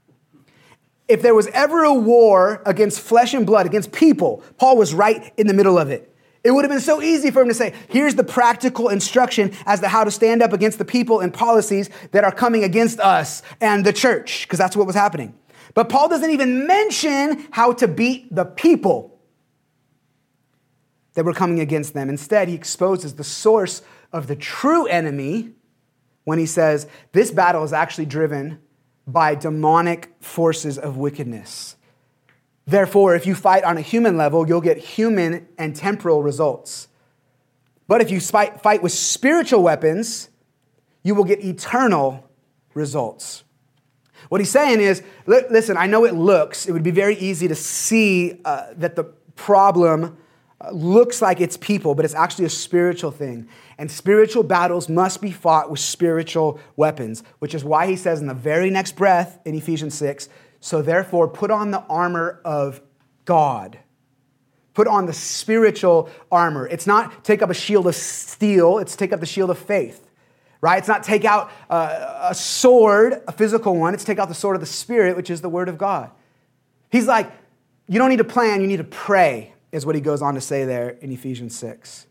If 1.09 1.23
there 1.23 1.35
was 1.35 1.47
ever 1.49 1.85
a 1.85 1.95
war 1.95 2.63
against 2.67 3.01
flesh 3.01 3.35
and 3.35 3.47
blood, 3.47 3.67
against 3.67 3.93
people, 3.93 4.43
Paul 4.59 4.77
was 4.77 4.93
right 4.93 5.33
in 5.37 5.47
the 5.47 5.55
middle 5.55 5.79
of 5.79 5.91
it. 5.91 6.13
It 6.43 6.53
would 6.53 6.65
have 6.65 6.71
been 6.71 6.81
so 6.81 7.03
easy 7.03 7.31
for 7.31 7.43
him 7.43 7.49
to 7.49 7.55
say, 7.55 7.75
here's 7.89 8.15
the 8.15 8.25
practical 8.25 8.89
instruction 8.89 9.53
as 9.67 9.81
to 9.81 9.89
how 9.89 10.05
to 10.05 10.11
stand 10.11 10.43
up 10.43 10.53
against 10.53 10.79
the 10.79 10.85
people 10.85 11.21
and 11.21 11.35
policies 11.35 11.91
that 12.13 12.25
are 12.25 12.33
coming 12.33 12.63
against 12.65 13.01
us 13.01 13.43
and 13.61 13.85
the 13.85 13.93
church, 13.93 14.47
because 14.47 14.59
that's 14.59 14.77
what 14.77 14.87
was 14.87 14.97
happening. 14.97 15.35
But 15.75 15.89
Paul 15.89 16.09
doesn't 16.09 16.31
even 16.31 16.67
mention 16.67 17.49
how 17.51 17.73
to 17.75 17.89
beat 17.89 18.35
the 18.35 18.45
people 18.45 19.16
that 21.17 21.25
were 21.25 21.33
coming 21.33 21.61
against 21.61 21.95
them. 21.95 22.11
Instead, 22.11 22.47
he 22.47 22.55
exposes 22.55 23.15
the 23.15 23.25
source 23.25 23.81
of 24.13 24.27
the 24.27 24.37
true 24.37 24.87
enemy 24.87 25.51
when 26.25 26.39
he 26.39 26.45
says, 26.45 26.87
this 27.13 27.31
battle 27.31 27.65
is 27.65 27.73
actually 27.73 28.05
driven 28.05 28.61
by 29.07 29.35
demonic 29.35 30.13
forces 30.21 30.77
of 30.79 30.99
wickedness. 30.99 31.77
Therefore, 32.67 33.15
if 33.15 33.27
you 33.27 33.35
fight 33.35 33.65
on 33.65 33.79
a 33.79 33.81
human 33.81 34.19
level, 34.19 34.47
you'll 34.47 34.61
get 34.61 34.77
human 34.77 35.49
and 35.57 35.75
temporal 35.75 36.23
results. 36.23 36.89
But 37.89 38.03
if 38.03 38.11
you 38.11 38.21
fight 38.21 38.83
with 38.83 38.93
spiritual 38.93 39.63
weapons, 39.63 40.29
you 41.03 41.15
will 41.15 41.25
get 41.25 41.43
eternal 41.43 42.29
results. 42.75 43.43
What 44.29 44.43
he's 44.43 44.51
saying 44.51 44.81
is 44.81 45.03
listen, 45.27 45.79
I 45.79 45.87
know 45.87 46.05
it 46.05 46.15
looks, 46.15 46.67
it 46.67 46.73
would 46.73 46.83
be 46.83 46.91
very 46.91 47.17
easy 47.17 47.49
to 47.49 47.55
see 47.55 48.43
uh, 48.45 48.75
that 48.77 48.97
the 48.97 49.05
problem 49.37 50.19
looks 50.73 51.21
like 51.23 51.41
it's 51.41 51.57
people, 51.57 51.95
but 51.95 52.05
it's 52.05 52.15
actually 52.15 52.45
a 52.47 52.51
spiritual 52.51 53.11
thing. 53.11 53.49
And 53.79 53.91
spiritual 53.91 54.43
battles 54.43 54.89
must 54.89 55.21
be 55.21 55.31
fought 55.31 55.71
with 55.71 55.81
spiritual 55.81 56.59
weapons, 56.77 57.23
which 57.39 57.55
is 57.55 57.65
why 57.65 57.87
he 57.87 57.97
says 57.97 58.21
in 58.21 58.27
the 58.27 58.35
very 58.35 58.71
next 58.71 58.97
breath 58.97 59.39
in 59.45 59.55
Ephesians 59.55 59.95
6 59.95 60.29
so 60.67 60.83
therefore, 60.83 61.29
put 61.29 61.53
on 61.53 61.71
the 61.71 61.81
armor 61.83 62.41
of 62.45 62.81
God. 63.25 63.79
Put 64.75 64.89
on 64.89 65.07
the 65.07 65.13
spiritual 65.13 66.11
armor. 66.31 66.67
It's 66.67 66.89
not 66.89 67.25
take 67.25 67.41
up 67.41 67.51
a 67.51 67.55
shield 67.55 67.87
of 67.87 67.95
steel, 67.95 68.79
it's 68.79 68.97
take 68.97 69.13
up 69.13 69.21
the 69.21 69.27
shield 69.27 69.51
of 69.51 69.59
faith, 69.59 70.11
right? 70.61 70.79
It's 70.79 70.89
not 70.89 71.03
take 71.05 71.25
out 71.25 71.51
a, 71.71 72.31
a 72.31 72.35
sword, 72.35 73.23
a 73.29 73.33
physical 73.33 73.77
one, 73.77 73.95
it's 73.95 74.03
take 74.03 74.19
out 74.19 74.29
the 74.29 74.35
sword 74.35 74.57
of 74.57 74.61
the 74.61 74.67
Spirit, 74.67 75.17
which 75.17 75.31
is 75.31 75.41
the 75.41 75.49
Word 75.49 75.69
of 75.69 75.79
God. 75.79 76.11
He's 76.91 77.07
like, 77.07 77.31
you 77.87 78.01
don't 78.01 78.11
need 78.11 78.17
to 78.17 78.25
plan, 78.25 78.61
you 78.61 78.67
need 78.67 78.79
to 78.79 78.85
pray, 78.85 79.55
is 79.73 79.85
what 79.85 79.95
he 79.95 80.01
goes 80.01 80.23
on 80.23 80.35
to 80.35 80.41
say 80.41 80.65
there 80.65 80.91
in 80.91 81.13
Ephesians 81.13 81.57
6. 81.59 82.07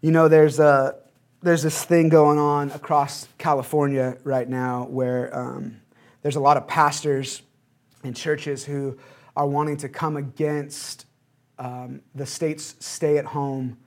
You 0.00 0.10
know, 0.10 0.28
there's 0.28 0.58
a, 0.58 0.96
there's 1.42 1.62
this 1.62 1.84
thing 1.84 2.08
going 2.08 2.38
on 2.38 2.70
across 2.72 3.28
California 3.38 4.16
right 4.24 4.48
now 4.48 4.86
where 4.90 5.36
um, 5.36 5.80
there's 6.22 6.36
a 6.36 6.40
lot 6.40 6.56
of 6.56 6.66
pastors 6.66 7.42
and 8.02 8.14
churches 8.14 8.64
who 8.64 8.98
are 9.36 9.46
wanting 9.46 9.76
to 9.78 9.88
come 9.88 10.16
against 10.16 11.06
um, 11.58 12.02
the 12.14 12.26
state's 12.26 12.74
stay 12.80 13.18
at 13.18 13.24
home 13.24 13.78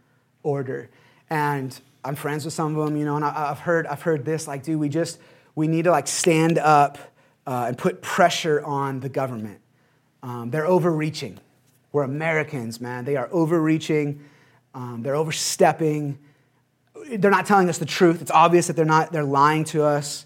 order. 0.44 0.90
And 1.30 1.78
I'm 2.04 2.16
friends 2.16 2.46
with 2.46 2.54
some 2.54 2.76
of 2.76 2.86
them, 2.86 2.98
you 2.98 3.06
know, 3.06 3.16
and 3.16 3.24
I, 3.24 3.48
have 3.48 3.60
heard, 3.60 3.88
I've 3.88 4.02
heard 4.02 4.26
this 4.26 4.48
like, 4.48 4.64
dude, 4.64 4.80
we 4.80 4.90
just, 4.90 5.20
we 5.56 5.68
need 5.68 5.84
to 5.84 5.92
like 5.92 6.08
stand 6.08 6.58
up 6.58 6.98
uh, 7.46 7.66
and 7.68 7.78
put 7.78 8.02
pressure 8.02 8.62
on 8.64 9.00
the 9.00 9.10
government. 9.10 9.60
Um, 10.24 10.52
they're 10.52 10.68
overreaching. 10.68 11.40
We're 11.92 12.04
Americans, 12.04 12.80
man. 12.80 13.06
They 13.06 13.16
are 13.16 13.28
overreaching, 13.32 14.24
um, 14.74 15.02
they're 15.04 15.16
overstepping 15.16 16.18
they're 17.10 17.32
not 17.32 17.46
telling 17.46 17.70
us 17.70 17.78
the 17.78 17.86
truth. 17.86 18.22
It's 18.22 18.32
obvious 18.32 18.68
that 18.68 18.76
they're 18.76 18.86
not, 18.86 19.12
they're 19.12 19.24
lying 19.24 19.64
to 19.66 19.84
us. 19.84 20.26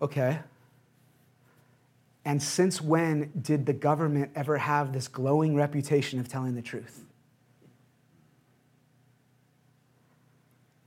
Okay. 0.00 0.38
And 2.24 2.42
since 2.42 2.82
when 2.82 3.30
did 3.40 3.66
the 3.66 3.72
government 3.72 4.32
ever 4.34 4.58
have 4.58 4.92
this 4.92 5.08
glowing 5.08 5.54
reputation 5.54 6.18
of 6.18 6.28
telling 6.28 6.54
the 6.54 6.62
truth? 6.62 7.04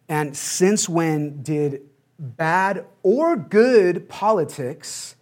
And 0.07 0.35
since 0.35 0.89
when 0.89 1.41
did 1.41 1.81
bad 2.17 2.85
or 3.03 3.35
good 3.35 4.09
politics 4.09 5.15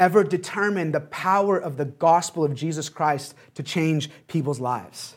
ever 0.00 0.24
determine 0.24 0.90
the 0.90 1.00
power 1.00 1.56
of 1.56 1.76
the 1.76 1.84
gospel 1.84 2.42
of 2.42 2.54
Jesus 2.54 2.88
Christ 2.88 3.34
to 3.54 3.62
change 3.62 4.10
people's 4.26 4.58
lives. 4.58 5.16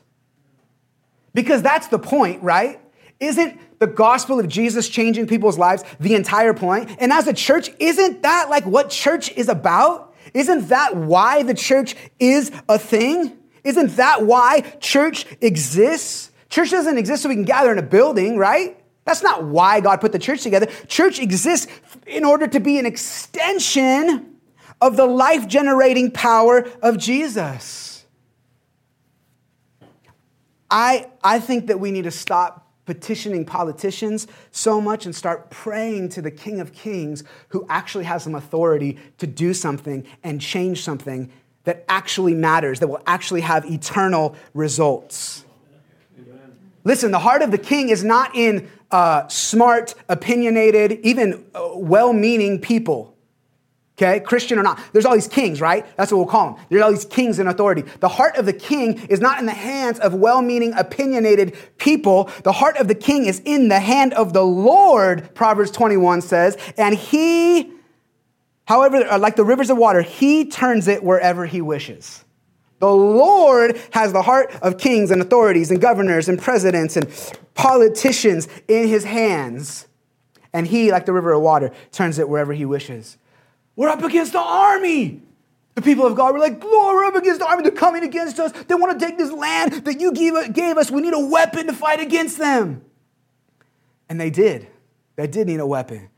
Because 1.34 1.63
that's 1.63 1.88
the 1.88 1.98
point, 1.98 2.44
right? 2.44 2.80
Isn't 3.20 3.60
the 3.80 3.88
gospel 3.88 4.40
of 4.40 4.48
Jesus 4.48 4.90
changing 4.90 5.28
people's 5.28 5.58
lives 5.58 5.84
the 6.00 6.13
entire 6.13 6.54
point? 6.54 6.96
And 7.00 7.12
as 7.12 7.28
a 7.28 7.34
church, 7.34 7.70
isn't 7.80 8.22
that 8.24 8.50
like 8.50 8.66
what 8.66 8.90
church 8.90 9.32
is 9.32 9.50
about? 9.50 10.13
Isn't 10.34 10.68
that 10.68 10.96
why 10.96 11.44
the 11.44 11.54
church 11.54 11.96
is 12.20 12.52
a 12.68 12.78
thing? 12.78 13.38
Isn't 13.63 13.96
that 13.96 14.25
why 14.25 14.62
church 14.80 15.25
exists? 15.42 16.32
Church 16.50 16.72
doesn't 16.72 16.98
exist 16.98 17.24
so 17.24 17.30
we 17.30 17.36
can 17.36 17.46
gather 17.46 17.72
in 17.72 17.80
a 17.80 17.84
building, 17.84 18.38
right? 18.38 18.78
That's 19.06 19.24
not 19.24 19.46
why 19.46 19.80
God 19.80 20.02
put 20.02 20.12
the 20.12 20.20
church 20.20 20.44
together. 20.44 20.68
Church 20.88 21.20
exists 21.20 21.68
in 22.06 22.25
order 22.25 22.48
to 22.48 22.60
be 22.60 22.78
an 22.78 22.86
extension 22.86 24.33
of 24.84 24.98
the 24.98 25.06
life 25.06 25.48
generating 25.48 26.12
power 26.12 26.68
of 26.82 26.98
Jesus. 26.98 28.04
I, 30.70 31.08
I 31.24 31.40
think 31.40 31.68
that 31.68 31.80
we 31.80 31.90
need 31.90 32.04
to 32.04 32.12
stop 32.12 32.70
petitioning 32.86 33.46
politicians 33.46 34.28
so 34.52 34.82
much 34.82 35.06
and 35.06 35.16
start 35.16 35.50
praying 35.50 36.10
to 36.10 36.22
the 36.22 36.32
King 36.32 36.60
of 36.60 36.74
Kings 36.74 37.24
who 37.48 37.66
actually 37.70 38.04
has 38.04 38.24
some 38.24 38.36
authority 38.36 38.98
to 39.20 39.25
do 39.25 39.54
something 39.54 40.06
and 40.22 40.42
change 40.42 40.84
something 40.84 41.32
that 41.63 41.86
actually 41.88 42.36
matters, 42.36 42.82
that 42.82 42.90
will 42.90 43.04
actually 43.08 43.40
have 43.40 43.63
eternal 43.63 44.36
results. 44.54 45.46
Amen. 46.20 46.58
Listen, 46.84 47.12
the 47.12 47.20
heart 47.20 47.42
of 47.42 47.52
the 47.52 47.58
king 47.58 47.88
is 47.88 48.04
not 48.04 48.36
in 48.36 48.70
uh, 48.92 49.30
smart, 49.30 49.96
opinionated, 50.10 51.00
even 51.04 51.46
uh, 51.56 51.70
well 51.74 52.12
meaning 52.12 52.60
people 52.60 53.12
okay, 54.03 54.19
Christian 54.19 54.60
or 54.60 54.63
not. 54.63 54.79
There's 54.91 55.05
all 55.05 55.13
these 55.13 55.27
kings, 55.27 55.62
right? 55.62 55.86
That's 55.98 56.12
what 56.12 56.17
we'll 56.17 56.27
call 56.27 56.53
them. 56.53 56.65
There's 56.69 56.81
all 56.81 56.91
these 56.91 57.05
kings 57.05 57.39
in 57.39 57.48
authority. 57.48 57.83
The 58.00 58.10
heart 58.10 58.38
of 58.38 58.45
the 58.45 58.53
king 58.53 59.00
is 59.07 59.19
not 59.19 59.39
in 59.39 59.45
the 59.45 59.51
hands 59.51 60.00
of 60.00 60.13
well 60.13 60.41
meaning, 60.41 60.74
opinionated 60.74 61.55
people. 61.77 62.29
The 62.43 62.51
heart 62.51 62.77
of 62.77 62.88
the 62.88 62.95
king 62.95 63.25
is 63.25 63.41
in 63.45 63.67
the 63.67 63.79
hand 63.79 64.13
of 64.13 64.33
the 64.33 64.43
Lord, 64.43 65.33
Proverbs 65.33 65.72
21 65.72 66.22
says, 66.22 66.57
and 66.77 66.95
he, 66.95 67.72
however, 68.65 68.98
uh, 68.98 69.17
like 69.17 69.36
the 69.36 69.45
rivers 69.45 69.69
of 69.69 69.77
water, 69.77 70.01
he 70.01 70.45
turns 70.45 70.88
it 70.88 71.03
wherever 71.03 71.45
he 71.45 71.62
wishes. 71.62 72.24
The 72.79 72.91
Lord 72.91 73.79
has 73.91 74.12
the 74.12 74.22
heart 74.22 74.53
of 74.62 74.77
kings 74.77 75.10
and 75.10 75.22
authorities 75.22 75.72
and 75.72 75.79
governors 75.79 76.27
and 76.27 76.38
presidents 76.38 76.98
and 76.98 77.07
politicians 77.53 78.50
in 78.67 78.89
his 78.89 79.05
hands. 79.05 79.88
And 80.51 80.67
he, 80.67 80.91
like 80.91 81.05
the 81.05 81.13
river 81.13 81.31
of 81.31 81.41
water, 81.41 81.72
turns 81.91 82.19
it 82.19 82.27
wherever 82.27 82.51
he 82.51 82.65
wishes. 82.65 83.17
We're 83.75 83.89
up 83.89 84.03
against 84.03 84.34
the 84.34 84.39
army. 84.39 85.22
The 85.75 85.82
people 85.82 86.06
of 86.06 86.15
God 86.15 86.34
were 86.34 86.39
like, 86.39 86.63
Lord, 86.63 86.96
we're 86.96 87.06
up 87.06 87.15
against 87.15 87.39
the 87.39 87.48
army. 87.48 87.63
They're 87.63 87.72
coming 87.72 88.03
against 88.03 88.39
us. 88.39 88.51
They 88.51 88.75
want 88.75 89.00
to 89.00 89.06
take 89.06 89.18
this 89.18 89.32
land 89.32 89.86
that 89.86 90.00
you 90.00 90.12
gave 90.12 90.77
us. 90.77 90.92
We 90.92 91.01
need 91.01 91.13
a 91.13 91.20
weapon 91.20 91.65
to 91.68 91.74
fight 91.74 92.00
against 92.00 92.38
them. 92.38 92.84
And 94.08 94.22
they 94.22 94.30
did. 94.30 94.68
They 95.15 95.25
did 95.25 95.48
need 95.48 95.60
a 95.60 95.65
weapon. 95.65 96.10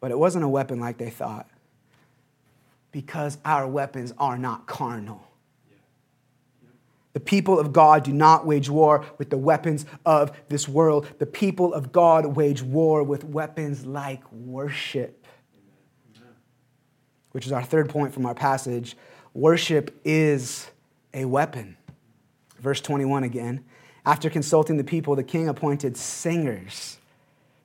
But 0.00 0.10
it 0.10 0.18
wasn't 0.18 0.44
a 0.44 0.48
weapon 0.48 0.78
like 0.78 0.98
they 0.98 1.08
thought. 1.08 1.48
Because 2.90 3.38
our 3.44 3.66
weapons 3.66 4.12
are 4.18 4.36
not 4.36 4.66
carnal. 4.66 5.26
The 7.14 7.20
people 7.20 7.58
of 7.58 7.72
God 7.72 8.04
do 8.04 8.12
not 8.12 8.46
wage 8.46 8.68
war 8.68 9.06
with 9.16 9.30
the 9.30 9.38
weapons 9.38 9.86
of 10.04 10.32
this 10.48 10.68
world. 10.68 11.06
The 11.18 11.26
people 11.26 11.72
of 11.72 11.92
God 11.92 12.36
wage 12.36 12.62
war 12.62 13.02
with 13.02 13.24
weapons 13.24 13.86
like 13.86 14.30
worship 14.32 15.21
which 17.32 17.46
is 17.46 17.52
our 17.52 17.62
third 17.62 17.88
point 17.88 18.14
from 18.14 18.24
our 18.24 18.34
passage, 18.34 18.96
worship 19.34 19.98
is 20.04 20.70
a 21.12 21.24
weapon. 21.24 21.76
Verse 22.58 22.80
21 22.80 23.24
again. 23.24 23.64
After 24.04 24.30
consulting 24.30 24.76
the 24.76 24.84
people, 24.84 25.14
the 25.14 25.22
king 25.22 25.48
appointed 25.48 25.96
singers 25.96 26.98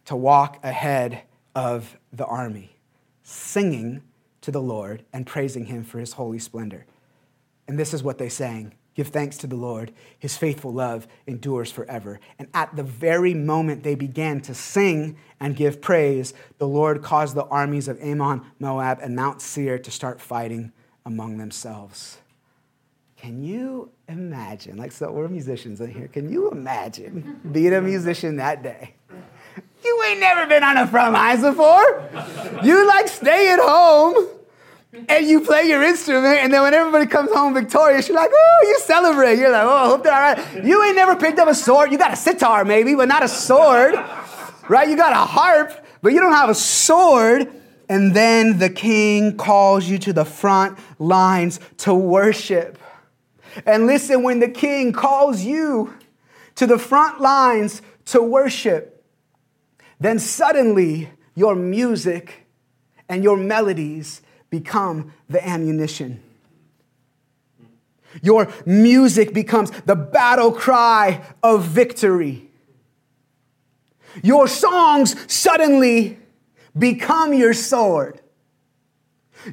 to 0.06 0.16
walk 0.16 0.60
ahead 0.64 1.22
of 1.56 1.98
the 2.14 2.26
army, 2.26 2.76
singing 3.24 4.04
to 4.42 4.52
the 4.52 4.62
Lord 4.62 5.04
and 5.12 5.26
praising 5.26 5.66
him 5.66 5.84
for 5.84 6.00
his 6.00 6.14
holy 6.14 6.40
splendor. 6.40 6.86
And 7.68 7.78
this 7.78 7.94
is 7.94 8.04
what 8.04 8.18
they 8.18 8.30
sang 8.30 8.74
Give 8.98 9.08
thanks 9.08 9.38
to 9.38 9.48
the 9.48 9.56
Lord. 9.56 9.92
His 10.18 10.38
faithful 10.38 10.74
love 10.74 11.08
endures 11.28 11.72
forever. 11.72 12.20
And 12.40 12.48
at 12.56 12.76
the 12.76 12.82
very 12.82 13.36
moment 13.36 13.84
they 13.84 13.94
began 13.94 14.42
to 14.42 14.56
sing 14.56 15.18
and 15.40 15.56
give 15.56 15.82
praise, 15.82 16.34
the 16.58 16.68
Lord 16.68 17.04
caused 17.04 17.36
the 17.36 17.46
armies 17.46 17.88
of 17.88 18.02
Ammon, 18.02 18.42
Moab, 18.58 18.98
and 19.00 19.16
Mount 19.16 19.40
Seir 19.40 19.78
to 19.78 19.92
start 19.92 20.20
fighting 20.20 20.72
among 21.06 21.38
themselves. 21.38 22.18
Can 23.18 23.44
you 23.44 23.92
imagine? 24.10 24.78
Like, 24.78 24.92
so 24.92 25.12
we're 25.12 25.28
musicians 25.28 25.80
in 25.80 25.92
here. 25.92 26.08
Can 26.08 26.28
you 26.28 26.50
imagine 26.50 27.40
being 27.52 27.74
a 27.74 27.82
musician 27.82 28.38
that 28.38 28.64
day? 28.64 28.96
You 29.86 30.04
ain't 30.10 30.20
never 30.20 30.48
been 30.48 30.64
on 30.64 30.76
a 30.76 30.88
front 30.88 31.14
lines 31.14 31.42
before. 31.42 32.10
You 32.64 32.88
like 32.88 33.08
stay 33.08 33.52
at 33.52 33.60
home 33.60 34.28
and 34.94 35.28
you 35.28 35.42
play 35.42 35.64
your 35.64 35.84
instrument, 35.84 36.40
and 36.40 36.54
then 36.54 36.62
when 36.62 36.74
everybody 36.74 37.06
comes 37.06 37.32
home 37.32 37.54
victorious, 37.54 38.08
you're 38.08 38.18
like, 38.18 38.32
oh, 38.34 38.68
you 38.68 38.80
celebrate. 38.80 39.38
You're 39.38 39.52
like, 39.52 39.64
oh, 39.64 39.76
I 39.76 39.88
hope 39.88 40.04
they're 40.04 40.14
all 40.14 40.34
right. 40.34 40.64
You 40.66 40.84
ain't 40.84 40.96
never 40.96 41.16
picked 41.16 41.40
up 41.40 41.48
a 41.48 41.56
sword. 41.56 41.92
You 41.92 41.98
got 41.98 42.14
a 42.14 42.16
sitar, 42.16 42.64
maybe, 42.64 42.96
but 42.96 43.08
not 43.08 43.24
a 43.24 43.28
sword, 43.28 43.96
right? 44.70 44.88
You 44.88 44.96
got 44.96 45.12
a 45.12 45.18
harp, 45.18 45.86
but 46.02 46.14
you 46.14 46.20
don't 46.20 46.34
have 46.34 46.50
a 46.50 46.56
sword. 46.56 47.52
And 47.90 48.14
then 48.14 48.60
the 48.60 48.70
king 48.70 49.38
calls 49.38 49.88
you 49.88 49.98
to 50.00 50.14
the 50.14 50.26
front 50.26 50.78
lines 51.00 51.60
to 51.80 51.94
worship. 51.94 52.78
And 53.66 53.88
listen, 53.88 54.24
when 54.24 54.40
the 54.40 54.50
king 54.50 54.94
calls 54.94 55.42
you 55.42 55.94
to 56.56 56.68
the 56.68 56.78
front 56.78 57.22
lines 57.22 57.82
to 58.06 58.22
worship, 58.22 59.06
then 60.00 60.20
suddenly 60.20 61.10
your 61.36 61.56
music 61.56 62.48
and 63.10 63.24
your 63.24 63.38
melodies 63.38 64.22
become 64.50 65.14
the 65.30 65.46
ammunition. 65.46 66.22
Your 68.22 68.52
music 68.66 69.34
becomes 69.34 69.72
the 69.86 69.96
battle 69.96 70.52
cry 70.52 71.22
of 71.44 71.66
victory. 71.66 72.50
Your 74.24 74.48
songs 74.48 75.16
suddenly 75.32 76.18
become 76.78 77.34
your 77.34 77.54
sword. 77.54 78.22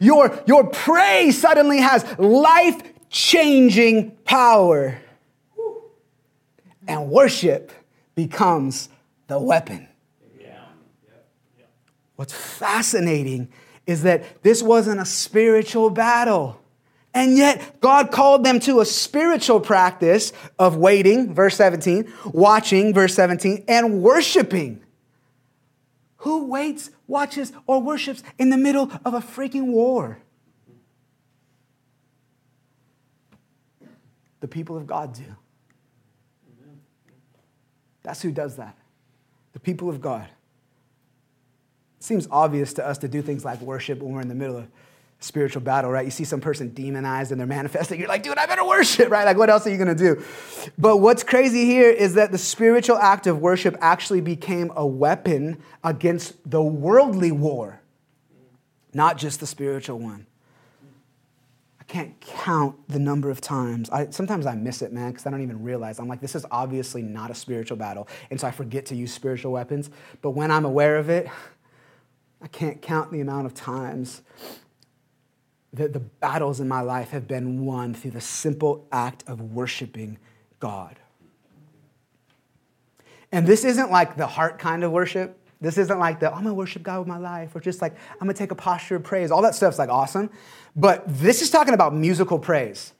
Your, 0.01 0.43
your 0.47 0.67
praise 0.67 1.41
suddenly 1.41 1.79
has 1.79 2.05
life 2.19 2.81
changing 3.11 4.13
power. 4.25 4.99
And 6.87 7.11
worship 7.11 7.73
becomes 8.15 8.89
the 9.27 9.39
weapon. 9.39 9.89
What's 12.17 12.33
fascinating 12.33 13.49
is 13.87 14.03
that 14.03 14.43
this 14.43 14.63
wasn't 14.63 15.01
a 15.01 15.05
spiritual 15.05 15.91
battle. 15.91 16.61
And 17.13 17.37
yet, 17.37 17.81
God 17.81 18.11
called 18.11 18.45
them 18.45 18.59
to 18.61 18.81
a 18.81 18.85
spiritual 18.85 19.61
practice 19.61 20.33
of 20.59 20.77
waiting, 20.77 21.33
verse 21.33 21.57
17, 21.57 22.13
watching, 22.33 22.93
verse 22.93 23.15
17, 23.15 23.65
and 23.69 24.03
worshiping. 24.03 24.83
Who 26.19 26.47
waits, 26.47 26.91
watches, 27.07 27.53
or 27.67 27.81
worships 27.81 28.23
in 28.39 28.51
the 28.51 28.57
middle 28.57 28.91
of 29.05 29.15
a 29.15 29.21
freaking 29.21 29.67
war? 29.67 30.19
The 34.41 34.49
people 34.49 34.77
of 34.77 34.87
God 34.87 35.15
do. 35.15 35.25
That's 38.03 38.21
who 38.21 38.33
does 38.33 38.57
that. 38.57 38.77
The 39.53 39.61
people 39.61 39.89
of 39.89 40.01
God 40.01 40.29
seems 42.05 42.29
obvious 42.31 42.75
to 42.75 42.87
us 42.87 42.99
to 42.99 43.09
do 43.09 43.23
things 43.23 43.45
like 43.45 43.61
worship 43.61 44.01
when 44.01 44.13
we're 44.13 44.21
in 44.21 44.29
the 44.29 44.35
middle 44.35 44.59
of 44.59 44.69
spiritual 45.21 45.63
battle, 45.63 45.91
right? 45.91 46.05
You 46.05 46.11
see 46.11 46.25
some 46.25 46.41
person 46.41 46.69
demonized 46.75 47.31
and 47.33 47.41
they're 47.41 47.47
manifesting. 47.47 47.99
You're 47.99 48.09
like, 48.09 48.23
dude, 48.23 48.37
I 48.37 48.47
better 48.47 48.65
worship, 48.65 49.11
right? 49.11 49.25
Like, 49.25 49.39
what 49.39 49.49
else 49.49 49.67
are 49.67 49.71
you 49.71 49.79
gonna 49.79 49.95
do? 49.95 50.23
But 50.77 50.99
what's 50.99 51.23
crazy 51.23 51.65
here 51.65 51.91
is 51.91 52.15
that 52.15 52.31
the 52.31 52.39
spiritual 52.39 52.99
act 52.99 53.27
of 53.27 53.41
worship 53.41 53.77
actually 53.81 54.21
became 54.21 54.71
a 54.77 54.87
weapon 54.87 55.63
against 55.83 56.35
the 56.49 56.63
worldly 56.63 57.33
war, 57.33 57.81
not 58.93 59.17
just 59.17 59.41
the 59.41 59.47
spiritual 59.47 59.99
one. 59.99 60.27
I 61.81 61.85
can't 61.85 62.19
count 62.21 62.77
the 62.89 62.99
number 62.99 63.31
of 63.31 63.41
times. 63.41 63.89
I, 63.91 64.11
sometimes 64.11 64.47
I 64.47 64.55
miss 64.55 64.83
it, 64.83 64.93
man, 64.93 65.11
because 65.11 65.27
I 65.27 65.31
don't 65.31 65.43
even 65.43 65.63
realize. 65.63 65.99
I'm 65.99 66.09
like, 66.09 66.21
this 66.21 66.35
is 66.35 66.45
obviously 66.51 67.03
not 67.03 67.31
a 67.31 67.35
spiritual 67.35 67.77
battle. 67.77 68.09
And 68.31 68.41
so 68.41 68.47
I 68.47 68.51
forget 68.51 68.87
to 68.87 68.97
use 68.97 69.13
spiritual 69.13 69.53
weapons. 69.53 69.91
But 70.23 70.31
when 70.31 70.51
I'm 70.51 70.65
aware 70.65 70.97
of 70.97 71.11
it, 71.11 71.29
I 72.45 72.47
can't 72.49 72.83
count 72.83 73.11
the 73.11 73.23
amount 73.23 73.47
of 73.47 73.55
times 73.55 74.21
that 75.73 75.95
the 75.95 75.99
battles 75.99 76.61
in 76.61 76.69
my 76.69 76.83
life 76.83 77.09
have 77.11 77.27
been 77.27 77.65
won 77.65 77.95
through 77.95 78.11
the 78.11 78.21
simple 78.21 78.87
act 78.93 79.25
of 79.27 79.41
worshiping 79.41 80.19
God. 80.61 80.97
And 83.33 83.47
this 83.47 83.65
isn't 83.65 83.91
like 83.91 84.17
the 84.17 84.27
heart 84.27 84.59
kind 84.59 84.85
of 84.85 84.93
worship. 84.93 85.39
This 85.61 85.79
isn't 85.79 85.99
like 85.99 86.21
the, 86.21 86.31
I'm 86.31 86.43
gonna 86.43 86.55
worship 86.55 86.83
God 86.83 86.99
with 86.99 87.09
my 87.09 87.17
life, 87.17 87.57
or 87.57 87.61
just 87.61 87.81
like, 87.81 87.97
I'm 88.13 88.19
gonna 88.21 88.35
take 88.35 88.51
a 88.51 88.55
posture 88.55 88.97
of 88.97 89.03
praise. 89.03 89.31
All 89.31 89.41
that 89.41 89.55
stuff's 89.55 89.79
like 89.79 89.89
awesome. 89.89 90.29
But 90.77 91.03
this 91.07 91.41
is 91.41 91.51
talking 91.51 91.73
about 91.73 91.95
musical 91.95 92.39
praise 92.39 92.93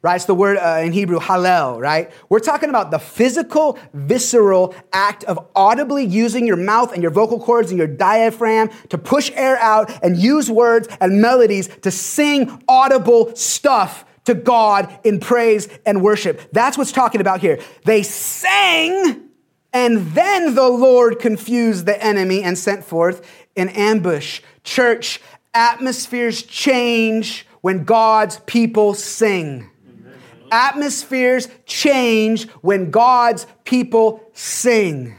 right? 0.00 0.16
It's 0.16 0.26
the 0.26 0.34
word 0.34 0.58
uh, 0.58 0.80
in 0.82 0.92
Hebrew, 0.92 1.18
hallel, 1.18 1.80
right? 1.80 2.10
We're 2.28 2.38
talking 2.38 2.68
about 2.68 2.90
the 2.90 2.98
physical, 2.98 3.78
visceral 3.92 4.74
act 4.92 5.24
of 5.24 5.48
audibly 5.56 6.04
using 6.04 6.46
your 6.46 6.56
mouth 6.56 6.92
and 6.92 7.02
your 7.02 7.10
vocal 7.10 7.40
cords 7.40 7.70
and 7.70 7.78
your 7.78 7.88
diaphragm 7.88 8.70
to 8.90 8.98
push 8.98 9.30
air 9.34 9.58
out 9.58 9.90
and 10.02 10.16
use 10.16 10.50
words 10.50 10.88
and 11.00 11.20
melodies 11.20 11.68
to 11.82 11.90
sing 11.90 12.62
audible 12.68 13.34
stuff 13.34 14.04
to 14.26 14.34
God 14.34 15.00
in 15.04 15.18
praise 15.18 15.68
and 15.84 16.02
worship. 16.02 16.52
That's 16.52 16.78
what's 16.78 16.92
talking 16.92 17.20
about 17.20 17.40
here. 17.40 17.58
They 17.84 18.02
sang, 18.02 19.28
and 19.72 20.06
then 20.12 20.54
the 20.54 20.68
Lord 20.68 21.18
confused 21.18 21.86
the 21.86 22.02
enemy 22.02 22.42
and 22.42 22.56
sent 22.56 22.84
forth 22.84 23.28
an 23.56 23.70
ambush. 23.70 24.42
Church, 24.62 25.20
atmospheres 25.54 26.42
change 26.42 27.46
when 27.62 27.84
God's 27.84 28.38
people 28.40 28.94
sing. 28.94 29.70
Atmospheres 30.50 31.48
change 31.66 32.48
when 32.62 32.90
God's 32.90 33.46
people 33.64 34.28
sing. 34.32 35.16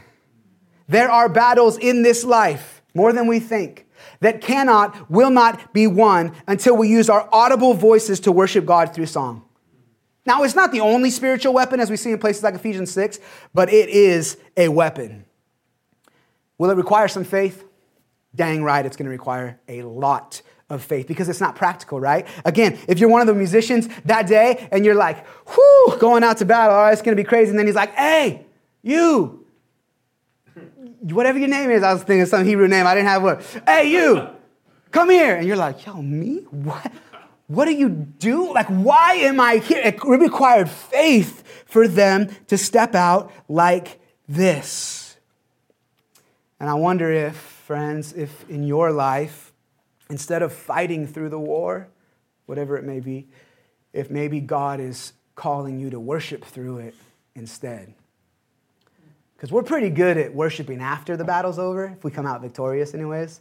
There 0.88 1.10
are 1.10 1.28
battles 1.28 1.78
in 1.78 2.02
this 2.02 2.24
life, 2.24 2.82
more 2.94 3.12
than 3.12 3.26
we 3.26 3.38
think, 3.38 3.86
that 4.20 4.40
cannot, 4.40 5.10
will 5.10 5.30
not 5.30 5.72
be 5.72 5.86
won 5.86 6.32
until 6.46 6.76
we 6.76 6.88
use 6.88 7.08
our 7.08 7.28
audible 7.32 7.74
voices 7.74 8.20
to 8.20 8.32
worship 8.32 8.66
God 8.66 8.94
through 8.94 9.06
song. 9.06 9.44
Now, 10.26 10.42
it's 10.42 10.54
not 10.54 10.72
the 10.72 10.80
only 10.80 11.10
spiritual 11.10 11.54
weapon, 11.54 11.80
as 11.80 11.90
we 11.90 11.96
see 11.96 12.10
in 12.10 12.18
places 12.18 12.42
like 12.42 12.54
Ephesians 12.54 12.90
6, 12.92 13.18
but 13.54 13.72
it 13.72 13.88
is 13.88 14.36
a 14.56 14.68
weapon. 14.68 15.24
Will 16.58 16.70
it 16.70 16.76
require 16.76 17.08
some 17.08 17.24
faith? 17.24 17.64
Dang 18.34 18.62
right, 18.62 18.84
it's 18.84 18.96
going 18.96 19.06
to 19.06 19.10
require 19.10 19.58
a 19.68 19.82
lot 19.82 20.42
of 20.70 20.82
faith 20.82 21.06
because 21.06 21.28
it's 21.28 21.40
not 21.40 21.56
practical, 21.56 22.00
right? 22.00 22.26
Again, 22.44 22.78
if 22.88 22.98
you're 22.98 23.10
one 23.10 23.20
of 23.20 23.26
the 23.26 23.34
musicians 23.34 23.88
that 24.04 24.26
day 24.26 24.68
and 24.72 24.84
you're 24.84 24.94
like, 24.94 25.26
whoo, 25.48 25.98
going 25.98 26.24
out 26.24 26.38
to 26.38 26.44
battle, 26.44 26.74
all 26.74 26.82
right, 26.82 26.92
it's 26.92 27.02
gonna 27.02 27.16
be 27.16 27.24
crazy. 27.24 27.50
And 27.50 27.58
then 27.58 27.66
he's 27.66 27.76
like, 27.76 27.94
hey, 27.94 28.46
you, 28.82 29.44
whatever 31.02 31.38
your 31.38 31.48
name 31.48 31.70
is, 31.70 31.82
I 31.82 31.92
was 31.92 32.02
thinking 32.02 32.26
some 32.26 32.44
Hebrew 32.44 32.68
name, 32.68 32.86
I 32.86 32.94
didn't 32.94 33.08
have 33.08 33.22
one. 33.22 33.42
Hey, 33.66 33.90
you, 33.90 34.28
come 34.90 35.10
here. 35.10 35.36
And 35.36 35.46
you're 35.46 35.56
like, 35.56 35.84
yo, 35.84 36.00
me? 36.00 36.38
What? 36.50 36.92
What 37.48 37.64
do 37.64 37.74
you 37.74 37.88
do? 37.88 38.54
Like, 38.54 38.68
why 38.68 39.14
am 39.14 39.40
I 39.40 39.56
here? 39.56 39.80
It 39.82 40.02
required 40.04 40.70
faith 40.70 41.64
for 41.66 41.88
them 41.88 42.28
to 42.46 42.56
step 42.56 42.94
out 42.94 43.32
like 43.48 44.00
this. 44.28 45.16
And 46.60 46.70
I 46.70 46.74
wonder 46.74 47.10
if, 47.10 47.34
friends, 47.36 48.12
if 48.12 48.48
in 48.48 48.62
your 48.62 48.92
life, 48.92 49.49
instead 50.10 50.42
of 50.42 50.52
fighting 50.52 51.06
through 51.06 51.30
the 51.30 51.38
war, 51.38 51.88
whatever 52.46 52.76
it 52.76 52.84
may 52.84 53.00
be, 53.00 53.28
if 53.92 54.10
maybe 54.10 54.40
God 54.40 54.80
is 54.80 55.12
calling 55.34 55.78
you 55.78 55.90
to 55.90 55.98
worship 55.98 56.44
through 56.44 56.78
it 56.78 56.94
instead. 57.34 57.94
Because 59.36 59.50
we're 59.50 59.62
pretty 59.62 59.88
good 59.88 60.18
at 60.18 60.34
worshiping 60.34 60.82
after 60.82 61.16
the 61.16 61.24
battle's 61.24 61.58
over, 61.58 61.86
if 61.96 62.04
we 62.04 62.10
come 62.10 62.26
out 62.26 62.42
victorious, 62.42 62.92
anyways. 62.92 63.40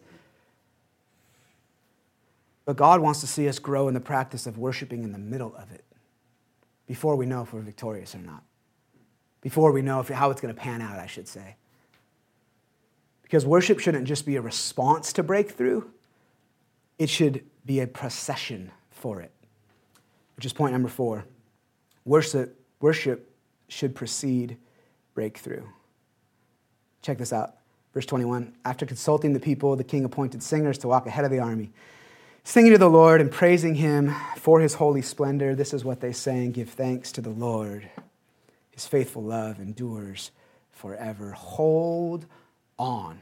But 2.63 2.77
God 2.77 3.01
wants 3.01 3.19
to 3.21 3.27
see 3.27 3.49
us 3.49 3.59
grow 3.59 3.87
in 3.87 3.93
the 3.95 3.99
practice 3.99 4.47
of 4.47 4.57
worshiping 4.57 5.03
in 5.03 5.11
the 5.11 5.17
middle 5.17 5.55
of 5.55 5.71
it 5.71 5.83
before 6.87 7.15
we 7.15 7.25
know 7.25 7.41
if 7.41 7.51
we're 7.51 7.61
victorious 7.61 8.15
or 8.15 8.19
not. 8.19 8.43
Before 9.41 9.71
we 9.71 9.81
know 9.81 9.99
if, 9.99 10.09
how 10.09 10.31
it's 10.31 10.39
going 10.39 10.53
to 10.53 10.59
pan 10.59 10.81
out, 10.81 10.99
I 10.99 11.07
should 11.07 11.27
say. 11.27 11.55
Because 13.23 13.45
worship 13.45 13.79
shouldn't 13.79 14.07
just 14.07 14.25
be 14.25 14.37
a 14.37 14.41
response 14.41 15.13
to 15.13 15.23
breakthrough, 15.23 15.83
it 16.99 17.09
should 17.09 17.43
be 17.65 17.79
a 17.79 17.87
procession 17.87 18.71
for 18.91 19.21
it, 19.21 19.31
which 20.35 20.45
is 20.45 20.53
point 20.53 20.73
number 20.73 20.89
four. 20.89 21.25
Worship, 22.05 22.59
worship 22.81 23.33
should 23.69 23.95
precede 23.95 24.57
breakthrough. 25.13 25.63
Check 27.01 27.17
this 27.17 27.33
out. 27.33 27.55
Verse 27.93 28.05
21 28.05 28.53
After 28.65 28.85
consulting 28.85 29.33
the 29.33 29.39
people, 29.39 29.75
the 29.75 29.83
king 29.83 30.03
appointed 30.03 30.43
singers 30.43 30.77
to 30.79 30.87
walk 30.87 31.07
ahead 31.07 31.25
of 31.25 31.31
the 31.31 31.39
army, 31.39 31.71
singing 32.43 32.73
to 32.73 32.77
the 32.77 32.89
Lord 32.89 33.21
and 33.21 33.31
praising 33.31 33.75
him 33.75 34.13
for 34.37 34.59
his 34.59 34.75
holy 34.75 35.01
splendor. 35.01 35.55
This 35.55 35.73
is 35.73 35.85
what 35.85 36.01
they 36.01 36.11
sang 36.11 36.51
Give 36.51 36.69
thanks 36.69 37.11
to 37.13 37.21
the 37.21 37.29
Lord. 37.29 37.89
His 38.71 38.85
faithful 38.85 39.23
love 39.23 39.59
endures 39.59 40.31
forever. 40.71 41.31
Hold 41.31 42.25
on. 42.77 43.21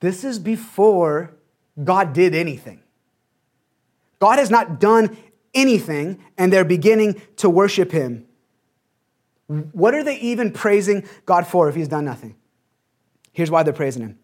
This 0.00 0.24
is 0.24 0.38
before 0.38 1.34
God 1.82 2.12
did 2.12 2.34
anything. 2.34 2.82
God 4.18 4.38
has 4.38 4.50
not 4.50 4.78
done 4.78 5.16
anything, 5.54 6.22
and 6.38 6.52
they're 6.52 6.64
beginning 6.64 7.20
to 7.36 7.50
worship 7.50 7.90
him. 7.90 8.26
What 9.46 9.94
are 9.94 10.04
they 10.04 10.18
even 10.18 10.52
praising 10.52 11.06
God 11.26 11.46
for 11.46 11.68
if 11.68 11.74
he's 11.74 11.88
done 11.88 12.04
nothing? 12.04 12.36
Here's 13.32 13.50
why 13.50 13.62
they're 13.62 13.72
praising 13.72 14.02
him 14.02 14.18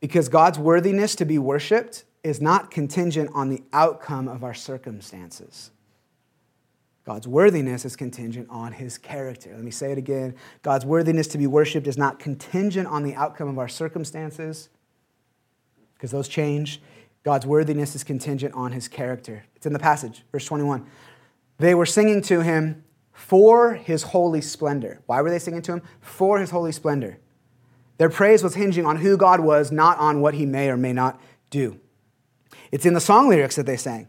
because 0.00 0.30
God's 0.30 0.58
worthiness 0.58 1.14
to 1.16 1.26
be 1.26 1.38
worshiped 1.38 2.04
is 2.22 2.40
not 2.40 2.70
contingent 2.70 3.30
on 3.34 3.50
the 3.50 3.62
outcome 3.72 4.28
of 4.28 4.42
our 4.42 4.54
circumstances. 4.54 5.70
God's 7.04 7.28
worthiness 7.28 7.84
is 7.84 7.96
contingent 7.96 8.46
on 8.50 8.72
his 8.72 8.96
character. 8.96 9.50
Let 9.54 9.64
me 9.64 9.70
say 9.70 9.92
it 9.92 9.98
again. 9.98 10.34
God's 10.62 10.86
worthiness 10.86 11.26
to 11.28 11.38
be 11.38 11.46
worshiped 11.46 11.86
is 11.86 11.98
not 11.98 12.18
contingent 12.18 12.86
on 12.86 13.02
the 13.02 13.14
outcome 13.14 13.48
of 13.48 13.58
our 13.58 13.68
circumstances 13.68 14.68
because 16.00 16.12
those 16.12 16.28
change. 16.28 16.80
God's 17.24 17.44
worthiness 17.44 17.94
is 17.94 18.02
contingent 18.02 18.54
on 18.54 18.72
his 18.72 18.88
character. 18.88 19.44
It's 19.54 19.66
in 19.66 19.74
the 19.74 19.78
passage, 19.78 20.22
verse 20.32 20.46
21. 20.46 20.86
They 21.58 21.74
were 21.74 21.84
singing 21.84 22.22
to 22.22 22.40
him 22.40 22.84
for 23.12 23.74
his 23.74 24.04
holy 24.04 24.40
splendor. 24.40 25.02
Why 25.04 25.20
were 25.20 25.28
they 25.28 25.38
singing 25.38 25.60
to 25.62 25.72
him? 25.74 25.82
For 26.00 26.38
his 26.38 26.48
holy 26.48 26.72
splendor. 26.72 27.18
Their 27.98 28.08
praise 28.08 28.42
was 28.42 28.54
hinging 28.54 28.86
on 28.86 28.96
who 28.96 29.18
God 29.18 29.40
was, 29.40 29.70
not 29.70 29.98
on 29.98 30.22
what 30.22 30.32
he 30.32 30.46
may 30.46 30.70
or 30.70 30.78
may 30.78 30.94
not 30.94 31.20
do. 31.50 31.78
It's 32.72 32.86
in 32.86 32.94
the 32.94 33.00
song 33.00 33.28
lyrics 33.28 33.56
that 33.56 33.66
they 33.66 33.76
sang. 33.76 34.08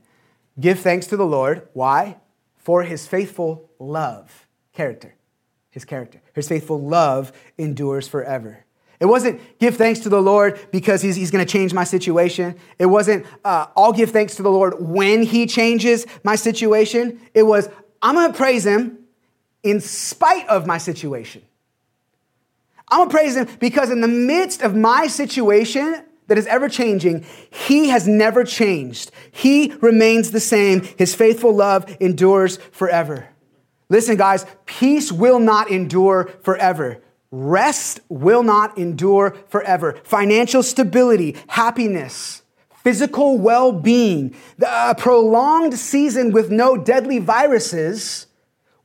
Give 0.57 0.79
thanks 0.79 1.07
to 1.07 1.17
the 1.17 1.25
Lord. 1.25 1.67
Why? 1.73 2.19
For 2.55 2.83
his 2.83 3.05
faithful 3.05 3.69
love, 3.79 4.47
character, 4.71 5.15
his 5.69 5.83
character. 5.83 6.21
His 6.33 6.47
faithful 6.47 6.79
love 6.79 7.33
endures 7.57 8.07
forever. 8.07 8.63
It 9.01 9.07
wasn't 9.07 9.41
give 9.57 9.77
thanks 9.77 10.01
to 10.01 10.09
the 10.09 10.21
Lord 10.21 10.59
because 10.71 11.01
he's, 11.01 11.15
he's 11.15 11.31
going 11.31 11.43
to 11.43 11.51
change 11.51 11.73
my 11.73 11.83
situation. 11.83 12.55
It 12.77 12.85
wasn't 12.85 13.25
uh, 13.43 13.65
I'll 13.75 13.93
give 13.93 14.11
thanks 14.11 14.35
to 14.35 14.43
the 14.43 14.51
Lord 14.51 14.75
when 14.79 15.23
he 15.23 15.47
changes 15.47 16.05
my 16.23 16.35
situation. 16.35 17.19
It 17.33 17.43
was 17.43 17.67
I'm 18.03 18.13
going 18.13 18.31
to 18.31 18.37
praise 18.37 18.63
him 18.63 18.99
in 19.63 19.81
spite 19.81 20.47
of 20.47 20.67
my 20.67 20.77
situation. 20.77 21.41
I'm 22.89 22.99
going 22.99 23.09
to 23.09 23.15
praise 23.15 23.35
him 23.35 23.47
because 23.59 23.89
in 23.89 24.01
the 24.01 24.07
midst 24.07 24.61
of 24.61 24.75
my 24.75 25.07
situation 25.07 26.03
that 26.27 26.37
is 26.37 26.45
ever 26.45 26.69
changing, 26.69 27.25
he 27.49 27.89
has 27.89 28.07
never 28.07 28.43
changed. 28.43 29.09
He 29.31 29.73
remains 29.81 30.29
the 30.29 30.39
same. 30.39 30.81
His 30.97 31.15
faithful 31.15 31.55
love 31.55 31.97
endures 31.99 32.57
forever. 32.57 33.29
Listen, 33.89 34.15
guys, 34.15 34.45
peace 34.67 35.11
will 35.11 35.39
not 35.39 35.71
endure 35.71 36.29
forever. 36.43 37.01
Rest 37.31 38.01
will 38.09 38.43
not 38.43 38.77
endure 38.77 39.37
forever. 39.47 39.97
Financial 40.03 40.61
stability, 40.61 41.37
happiness, 41.47 42.41
physical 42.83 43.37
well 43.37 43.71
being, 43.71 44.35
a 44.61 44.67
uh, 44.67 44.93
prolonged 44.93 45.77
season 45.77 46.31
with 46.31 46.51
no 46.51 46.75
deadly 46.75 47.19
viruses 47.19 48.27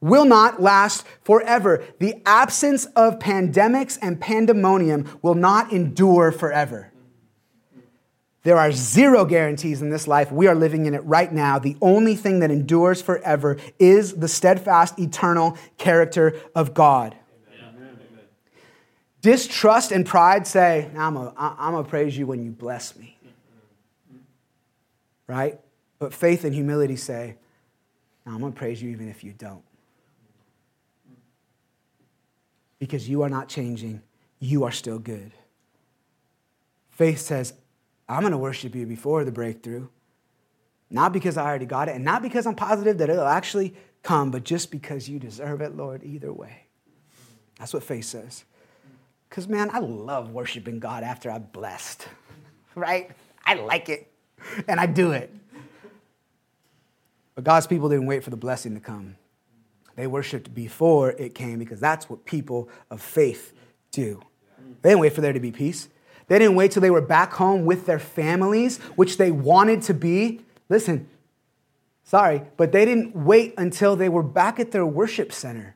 will 0.01 0.25
not 0.25 0.63
last 0.63 1.05
forever. 1.25 1.85
The 1.99 2.15
absence 2.25 2.85
of 2.97 3.19
pandemics 3.19 3.99
and 4.01 4.21
pandemonium 4.21 5.19
will 5.23 5.35
not 5.35 5.73
endure 5.73 6.31
forever. 6.31 6.93
There 8.45 8.59
are 8.59 8.71
zero 8.71 9.25
guarantees 9.25 9.83
in 9.83 9.91
this 9.91 10.07
life. 10.07 10.31
We 10.31 10.47
are 10.47 10.55
living 10.55 10.87
in 10.87 10.95
it 10.95 11.05
right 11.05 11.33
now. 11.33 11.59
The 11.59 11.77
only 11.83 12.15
thing 12.15 12.39
that 12.41 12.53
endures 12.53 13.03
forever 13.03 13.57
is 13.81 14.15
the 14.15 14.29
steadfast, 14.29 15.01
eternal 15.01 15.59
character 15.79 16.39
of 16.55 16.73
God. 16.73 17.17
Distrust 19.27 19.91
and 19.91 20.07
pride 20.07 20.47
say, 20.47 20.89
I'm 20.97 21.15
going 21.15 21.35
to 21.85 21.91
praise 21.91 22.17
you 22.17 22.29
when 22.29 22.45
you 22.45 22.53
bless 22.53 22.95
me. 22.95 23.19
Right? 25.27 25.59
But 25.99 26.15
faith 26.15 26.45
and 26.45 26.55
humility 26.55 26.95
say, 26.95 27.35
I'm 28.25 28.39
going 28.39 28.53
to 28.53 28.57
praise 28.57 28.81
you 28.81 28.89
even 28.91 29.09
if 29.09 29.25
you 29.25 29.33
don't. 29.33 29.65
Because 32.79 33.09
you 33.09 33.23
are 33.23 33.29
not 33.29 33.49
changing, 33.49 34.01
you 34.39 34.63
are 34.63 34.71
still 34.71 35.01
good. 35.01 35.33
Faith 36.91 37.19
says, 37.19 37.53
I'm 38.09 38.21
going 38.21 38.31
to 38.31 38.39
worship 38.39 38.77
you 38.77 38.87
before 38.87 39.25
the 39.25 39.33
breakthrough. 39.33 39.89
Not 40.89 41.13
because 41.13 41.37
I 41.37 41.47
already 41.47 41.67
got 41.67 41.89
it, 41.89 41.97
and 41.97 42.05
not 42.05 42.23
because 42.23 42.47
I'm 42.47 42.55
positive 42.55 42.99
that 42.99 43.11
it'll 43.11 43.27
actually 43.27 43.75
come, 44.05 44.31
but 44.31 44.45
just 44.45 44.71
because 44.71 45.09
you 45.09 45.19
deserve 45.19 45.63
it, 45.63 45.77
Lord, 45.77 46.05
either 46.05 46.33
way. 46.33 46.67
That's 47.59 47.75
what 47.75 47.83
faith 47.83 48.05
says. 48.05 48.45
Because, 49.37 49.51
man, 49.51 49.69
I 49.71 49.81
love 49.81 50.31
worshiping 50.31 50.79
God 50.79 51.03
after 51.03 51.31
I'm 51.31 51.43
blessed, 51.53 52.09
right? 52.75 53.11
I 53.45 53.53
like 53.53 53.91
it, 53.91 54.11
and 54.67 54.81
I 54.81 54.87
do 54.87 55.13
it. 55.13 55.31
But 57.35 57.45
God's 57.45 57.67
people 57.67 57.91
didn't 57.91 58.07
wait 58.07 58.25
for 58.25 58.31
the 58.31 58.39
blessing 58.39 58.73
to 58.73 58.81
come. 58.81 59.17
They 59.95 60.07
worshiped 60.07 60.55
before 60.55 61.11
it 61.11 61.35
came 61.35 61.59
because 61.59 61.81
that's 61.81 62.09
what 62.09 62.25
people 62.25 62.71
of 62.91 63.03
faith 63.03 63.53
do. 63.91 64.23
They 64.81 64.89
didn't 64.89 65.01
wait 65.01 65.13
for 65.13 65.21
there 65.21 65.35
to 65.35 65.41
be 65.41 65.53
peace. 65.53 65.91
They 66.29 66.39
didn't 66.39 66.55
wait 66.55 66.71
till 66.71 66.81
they 66.81 66.91
were 66.91 67.03
back 67.03 67.35
home 67.35 67.67
with 67.67 67.85
their 67.85 67.99
families, 67.99 68.79
which 68.95 69.19
they 69.19 69.31
wanted 69.31 69.83
to 69.83 69.93
be. 69.93 70.41
Listen, 70.71 71.11
sorry, 72.05 72.41
but 72.57 72.73
they 72.73 72.87
didn't 72.87 73.15
wait 73.15 73.53
until 73.59 73.97
they 73.97 74.09
were 74.09 74.23
back 74.23 74.59
at 74.59 74.71
their 74.71 74.87
worship 74.87 75.31
center. 75.31 75.76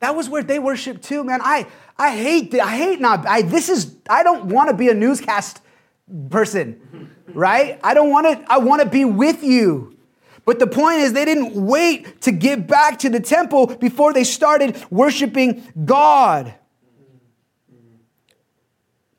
That 0.00 0.14
was 0.14 0.28
where 0.28 0.42
they 0.42 0.58
worshiped 0.58 1.02
too, 1.02 1.24
man. 1.24 1.40
I, 1.42 1.66
I 1.96 2.16
hate 2.16 2.54
I 2.54 2.76
hate 2.76 3.00
not 3.00 3.26
I 3.26 3.42
this 3.42 3.68
is 3.68 3.96
I 4.08 4.22
don't 4.22 4.46
want 4.46 4.70
to 4.70 4.76
be 4.76 4.88
a 4.88 4.94
newscast 4.94 5.60
person, 6.30 7.10
right? 7.34 7.80
I 7.82 7.94
don't 7.94 8.10
want 8.10 8.26
to 8.26 8.52
I 8.52 8.58
want 8.58 8.82
to 8.82 8.88
be 8.88 9.04
with 9.04 9.42
you. 9.42 9.96
But 10.44 10.60
the 10.60 10.66
point 10.66 11.00
is, 11.00 11.12
they 11.12 11.26
didn't 11.26 11.54
wait 11.54 12.22
to 12.22 12.32
get 12.32 12.66
back 12.66 13.00
to 13.00 13.10
the 13.10 13.20
temple 13.20 13.66
before 13.66 14.14
they 14.14 14.24
started 14.24 14.82
worshiping 14.90 15.62
God. 15.84 16.54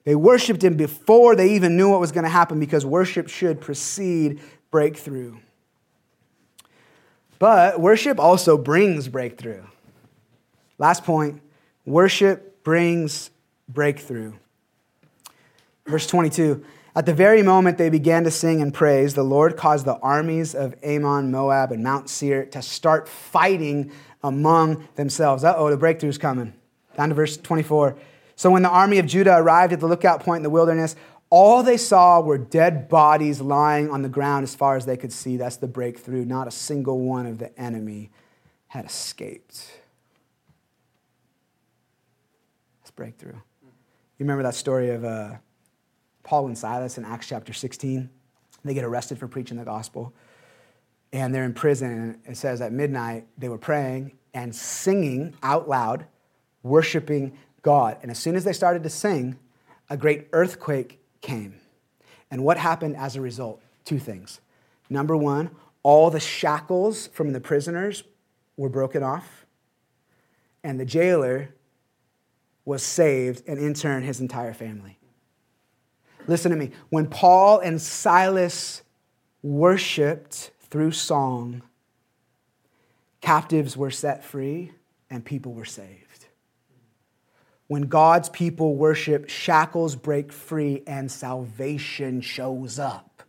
They 0.05 0.15
worshiped 0.15 0.63
him 0.63 0.75
before 0.75 1.35
they 1.35 1.53
even 1.53 1.77
knew 1.77 1.91
what 1.91 1.99
was 1.99 2.11
going 2.11 2.23
to 2.23 2.31
happen 2.31 2.59
because 2.59 2.83
worship 2.83 3.29
should 3.29 3.61
precede 3.61 4.41
breakthrough. 4.71 5.37
But 7.37 7.79
worship 7.79 8.19
also 8.19 8.57
brings 8.57 9.07
breakthrough. 9.07 9.65
Last 10.79 11.03
point 11.03 11.41
worship 11.85 12.63
brings 12.63 13.29
breakthrough. 13.67 14.33
Verse 15.85 16.07
22 16.07 16.65
At 16.95 17.05
the 17.05 17.13
very 17.13 17.43
moment 17.43 17.77
they 17.77 17.89
began 17.89 18.23
to 18.23 18.31
sing 18.31 18.61
and 18.61 18.73
praise, 18.73 19.13
the 19.13 19.23
Lord 19.23 19.57
caused 19.57 19.85
the 19.85 19.97
armies 19.97 20.55
of 20.55 20.73
Ammon, 20.81 21.29
Moab, 21.29 21.71
and 21.71 21.83
Mount 21.83 22.09
Seir 22.09 22.45
to 22.45 22.61
start 22.61 23.07
fighting 23.07 23.91
among 24.23 24.87
themselves. 24.95 25.43
Uh 25.43 25.53
oh, 25.55 25.69
the 25.69 25.77
breakthrough's 25.77 26.17
coming. 26.17 26.53
Down 26.97 27.09
to 27.09 27.15
verse 27.15 27.37
24. 27.37 27.95
So 28.35 28.49
when 28.49 28.63
the 28.63 28.69
army 28.69 28.99
of 28.99 29.05
Judah 29.05 29.35
arrived 29.35 29.73
at 29.73 29.81
the 29.81 29.87
lookout 29.87 30.23
point 30.23 30.37
in 30.37 30.43
the 30.43 30.49
wilderness, 30.49 30.95
all 31.29 31.61
they 31.61 31.77
saw 31.77 32.21
were 32.21 32.37
dead 32.37 32.89
bodies 32.89 33.39
lying 33.39 33.91
on 33.91 34.01
the 34.01 34.09
ground 34.09 34.43
as 34.43 34.55
far 34.55 34.77
as 34.77 34.85
they 34.85 34.97
could 34.97 35.13
see. 35.13 35.37
That's 35.37 35.57
the 35.57 35.67
breakthrough. 35.67 36.25
Not 36.25 36.47
a 36.47 36.51
single 36.51 37.01
one 37.01 37.25
of 37.25 37.37
the 37.37 37.57
enemy 37.59 38.11
had 38.67 38.85
escaped. 38.85 39.79
That's 42.81 42.88
breakthrough. 42.99 43.31
You 43.31 44.25
remember 44.25 44.43
that 44.43 44.55
story 44.55 44.89
of 44.89 45.05
uh, 45.05 45.35
Paul 46.23 46.47
and 46.47 46.57
Silas 46.57 46.97
in 46.97 47.05
Acts 47.05 47.29
chapter 47.29 47.53
16? 47.53 48.09
They 48.65 48.73
get 48.73 48.83
arrested 48.83 49.17
for 49.17 49.29
preaching 49.29 49.55
the 49.55 49.63
gospel. 49.63 50.13
And 51.13 51.33
they're 51.33 51.45
in 51.45 51.53
prison. 51.53 52.19
And 52.25 52.33
it 52.33 52.35
says 52.35 52.59
at 52.59 52.73
midnight, 52.73 53.25
they 53.37 53.47
were 53.47 53.57
praying 53.57 54.17
and 54.33 54.53
singing 54.53 55.33
out 55.41 55.69
loud, 55.69 56.07
worshiping 56.61 57.37
God. 57.61 57.95
And 58.01 58.11
as 58.11 58.19
soon 58.19 58.35
as 58.35 58.43
they 58.43 58.51
started 58.51 58.83
to 58.83 58.89
sing, 58.89 59.39
a 59.89 59.95
great 59.95 60.27
earthquake 60.33 60.99
came. 61.21 61.55
And 62.29 62.43
what 62.43 62.57
happened 62.57 62.97
as 62.97 63.15
a 63.15 63.21
result? 63.21 63.61
Two 63.85 63.97
things. 63.97 64.41
Number 64.89 65.15
one, 65.15 65.51
all 65.83 66.09
the 66.09 66.19
shackles 66.19 67.07
from 67.07 67.31
the 67.31 67.39
prisoners 67.39 68.03
were 68.57 68.67
broken 68.67 69.03
off, 69.03 69.45
and 70.65 70.77
the 70.77 70.85
jailer 70.85 71.53
was 72.69 72.83
saved, 72.83 73.41
and 73.47 73.57
in 73.57 73.73
turn, 73.73 74.03
his 74.03 74.21
entire 74.21 74.53
family. 74.53 74.99
Listen 76.27 76.51
to 76.51 76.55
me. 76.55 76.69
When 76.89 77.07
Paul 77.07 77.57
and 77.57 77.81
Silas 77.81 78.83
worshiped 79.41 80.51
through 80.69 80.91
song, 80.91 81.63
captives 83.21 83.75
were 83.75 83.89
set 83.89 84.23
free 84.23 84.71
and 85.09 85.25
people 85.25 85.51
were 85.51 85.65
saved. 85.65 86.27
When 87.65 87.87
God's 87.87 88.29
people 88.29 88.75
worship, 88.75 89.29
shackles 89.29 89.95
break 89.95 90.31
free 90.31 90.83
and 90.85 91.11
salvation 91.11 92.21
shows 92.21 92.77
up. 92.77 93.23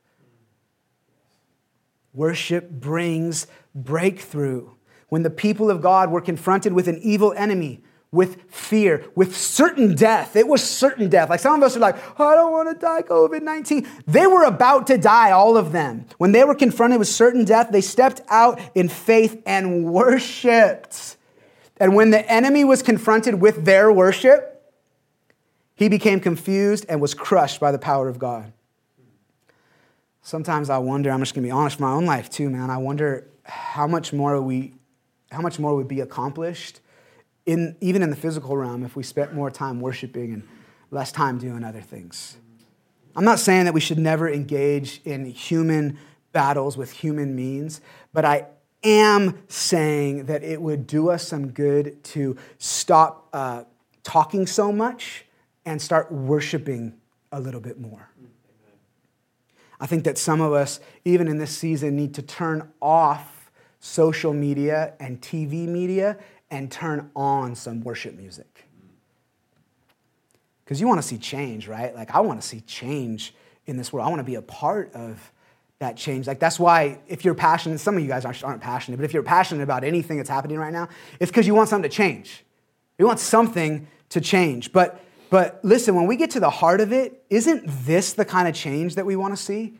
Worship 2.12 2.68
brings 2.70 3.46
breakthrough. 3.74 4.68
When 5.08 5.22
the 5.22 5.30
people 5.30 5.70
of 5.70 5.80
God 5.80 6.10
were 6.10 6.20
confronted 6.20 6.74
with 6.74 6.88
an 6.88 6.98
evil 6.98 7.32
enemy, 7.32 7.82
with 8.12 8.50
fear, 8.50 9.04
with 9.14 9.36
certain 9.36 9.94
death. 9.94 10.34
It 10.34 10.48
was 10.48 10.62
certain 10.62 11.08
death. 11.08 11.30
Like 11.30 11.38
some 11.38 11.54
of 11.54 11.62
us 11.62 11.76
are 11.76 11.80
like, 11.80 11.96
oh, 12.18 12.26
I 12.26 12.34
don't 12.34 12.50
want 12.50 12.68
to 12.68 12.74
die 12.74 13.02
COVID 13.02 13.42
19. 13.42 13.86
They 14.06 14.26
were 14.26 14.44
about 14.44 14.88
to 14.88 14.98
die, 14.98 15.30
all 15.30 15.56
of 15.56 15.70
them. 15.70 16.06
When 16.18 16.32
they 16.32 16.42
were 16.42 16.54
confronted 16.54 16.98
with 16.98 17.08
certain 17.08 17.44
death, 17.44 17.68
they 17.70 17.80
stepped 17.80 18.20
out 18.28 18.60
in 18.74 18.88
faith 18.88 19.40
and 19.46 19.84
worshiped. 19.84 21.16
And 21.76 21.94
when 21.94 22.10
the 22.10 22.28
enemy 22.30 22.64
was 22.64 22.82
confronted 22.82 23.40
with 23.40 23.64
their 23.64 23.92
worship, 23.92 24.72
he 25.76 25.88
became 25.88 26.20
confused 26.20 26.84
and 26.88 27.00
was 27.00 27.14
crushed 27.14 27.60
by 27.60 27.70
the 27.70 27.78
power 27.78 28.08
of 28.08 28.18
God. 28.18 28.52
Sometimes 30.20 30.68
I 30.68 30.78
wonder, 30.78 31.10
I'm 31.10 31.20
just 31.20 31.34
gonna 31.34 31.46
be 31.46 31.50
honest, 31.50 31.76
for 31.76 31.84
my 31.84 31.92
own 31.92 32.06
life 32.06 32.28
too, 32.28 32.50
man. 32.50 32.70
I 32.70 32.76
wonder 32.76 33.28
how 33.44 33.86
much 33.86 34.12
more 34.12 34.40
we, 34.42 34.74
how 35.30 35.40
much 35.40 35.58
more 35.58 35.76
would 35.76 35.88
be 35.88 36.00
accomplished 36.00 36.80
in 37.46 37.76
even 37.80 38.02
in 38.02 38.10
the 38.10 38.16
physical 38.16 38.56
realm 38.56 38.84
if 38.84 38.96
we 38.96 39.02
spent 39.02 39.34
more 39.34 39.50
time 39.50 39.80
worshiping 39.80 40.32
and 40.32 40.48
less 40.90 41.12
time 41.12 41.38
doing 41.38 41.64
other 41.64 41.80
things. 41.80 42.36
I'm 43.16 43.24
not 43.24 43.38
saying 43.38 43.64
that 43.64 43.74
we 43.74 43.80
should 43.80 43.98
never 43.98 44.30
engage 44.30 45.00
in 45.04 45.26
human 45.26 45.98
battles 46.32 46.76
with 46.76 46.92
human 46.92 47.34
means, 47.34 47.80
but 48.12 48.24
I 48.24 48.46
am 48.84 49.42
saying 49.48 50.26
that 50.26 50.42
it 50.42 50.60
would 50.60 50.86
do 50.86 51.10
us 51.10 51.26
some 51.26 51.48
good 51.48 52.02
to 52.04 52.36
stop 52.58 53.28
uh, 53.32 53.64
talking 54.02 54.46
so 54.46 54.72
much 54.72 55.24
and 55.64 55.80
start 55.80 56.10
worshiping 56.10 56.94
a 57.32 57.40
little 57.40 57.60
bit 57.60 57.78
more. 57.80 58.08
I 59.80 59.86
think 59.86 60.04
that 60.04 60.18
some 60.18 60.40
of 60.40 60.52
us, 60.52 60.78
even 61.04 61.26
in 61.26 61.38
this 61.38 61.56
season, 61.56 61.96
need 61.96 62.14
to 62.14 62.22
turn 62.22 62.70
off 62.82 63.50
social 63.80 64.34
media 64.34 64.92
and 65.00 65.20
TV 65.20 65.66
media 65.66 66.18
and 66.50 66.70
turn 66.70 67.10
on 67.14 67.54
some 67.54 67.80
worship 67.82 68.16
music. 68.16 68.66
Because 70.64 70.80
you 70.80 70.86
want 70.86 71.00
to 71.00 71.06
see 71.06 71.18
change, 71.18 71.68
right? 71.68 71.94
Like, 71.94 72.14
I 72.14 72.20
want 72.20 72.40
to 72.40 72.46
see 72.46 72.60
change 72.60 73.34
in 73.66 73.76
this 73.76 73.92
world. 73.92 74.06
I 74.06 74.10
want 74.10 74.20
to 74.20 74.24
be 74.24 74.36
a 74.36 74.42
part 74.42 74.92
of 74.94 75.32
that 75.80 75.96
change. 75.96 76.26
Like 76.26 76.38
that's 76.38 76.60
why 76.60 77.00
if 77.08 77.24
you're 77.24 77.34
passionate, 77.34 77.78
some 77.80 77.96
of 77.96 78.02
you 78.02 78.08
guys 78.08 78.24
aren't 78.24 78.60
passionate, 78.60 78.98
but 78.98 79.04
if 79.04 79.14
you're 79.14 79.22
passionate 79.22 79.62
about 79.62 79.82
anything 79.82 80.18
that's 80.18 80.28
happening 80.28 80.58
right 80.58 80.72
now, 80.72 80.88
it's 81.18 81.30
because 81.30 81.46
you 81.46 81.54
want 81.54 81.68
something 81.68 81.90
to 81.90 81.94
change. 81.94 82.44
You 82.98 83.06
want 83.06 83.18
something 83.18 83.88
to 84.10 84.20
change. 84.20 84.72
But 84.72 85.02
but 85.30 85.60
listen, 85.62 85.94
when 85.94 86.06
we 86.06 86.16
get 86.16 86.30
to 86.32 86.40
the 86.40 86.50
heart 86.50 86.80
of 86.80 86.92
it, 86.92 87.24
isn't 87.30 87.64
this 87.86 88.12
the 88.12 88.24
kind 88.24 88.46
of 88.46 88.54
change 88.54 88.96
that 88.96 89.06
we 89.06 89.16
want 89.16 89.34
to 89.34 89.42
see? 89.42 89.78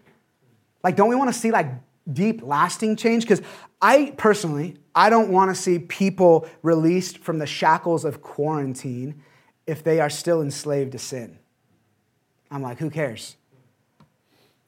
Like, 0.82 0.96
don't 0.96 1.08
we 1.08 1.16
want 1.16 1.32
to 1.32 1.38
see 1.38 1.50
like 1.50 1.66
deep, 2.10 2.40
lasting 2.42 2.96
change? 2.96 3.24
Because 3.24 3.42
I 3.82 4.12
personally, 4.16 4.76
I 4.94 5.08
don't 5.10 5.30
want 5.30 5.54
to 5.54 5.60
see 5.60 5.78
people 5.78 6.48
released 6.62 7.18
from 7.18 7.38
the 7.38 7.46
shackles 7.46 8.04
of 8.04 8.20
quarantine 8.20 9.22
if 9.66 9.82
they 9.82 10.00
are 10.00 10.10
still 10.10 10.42
enslaved 10.42 10.92
to 10.92 10.98
sin. 10.98 11.38
I'm 12.50 12.62
like, 12.62 12.78
who 12.78 12.90
cares? 12.90 13.36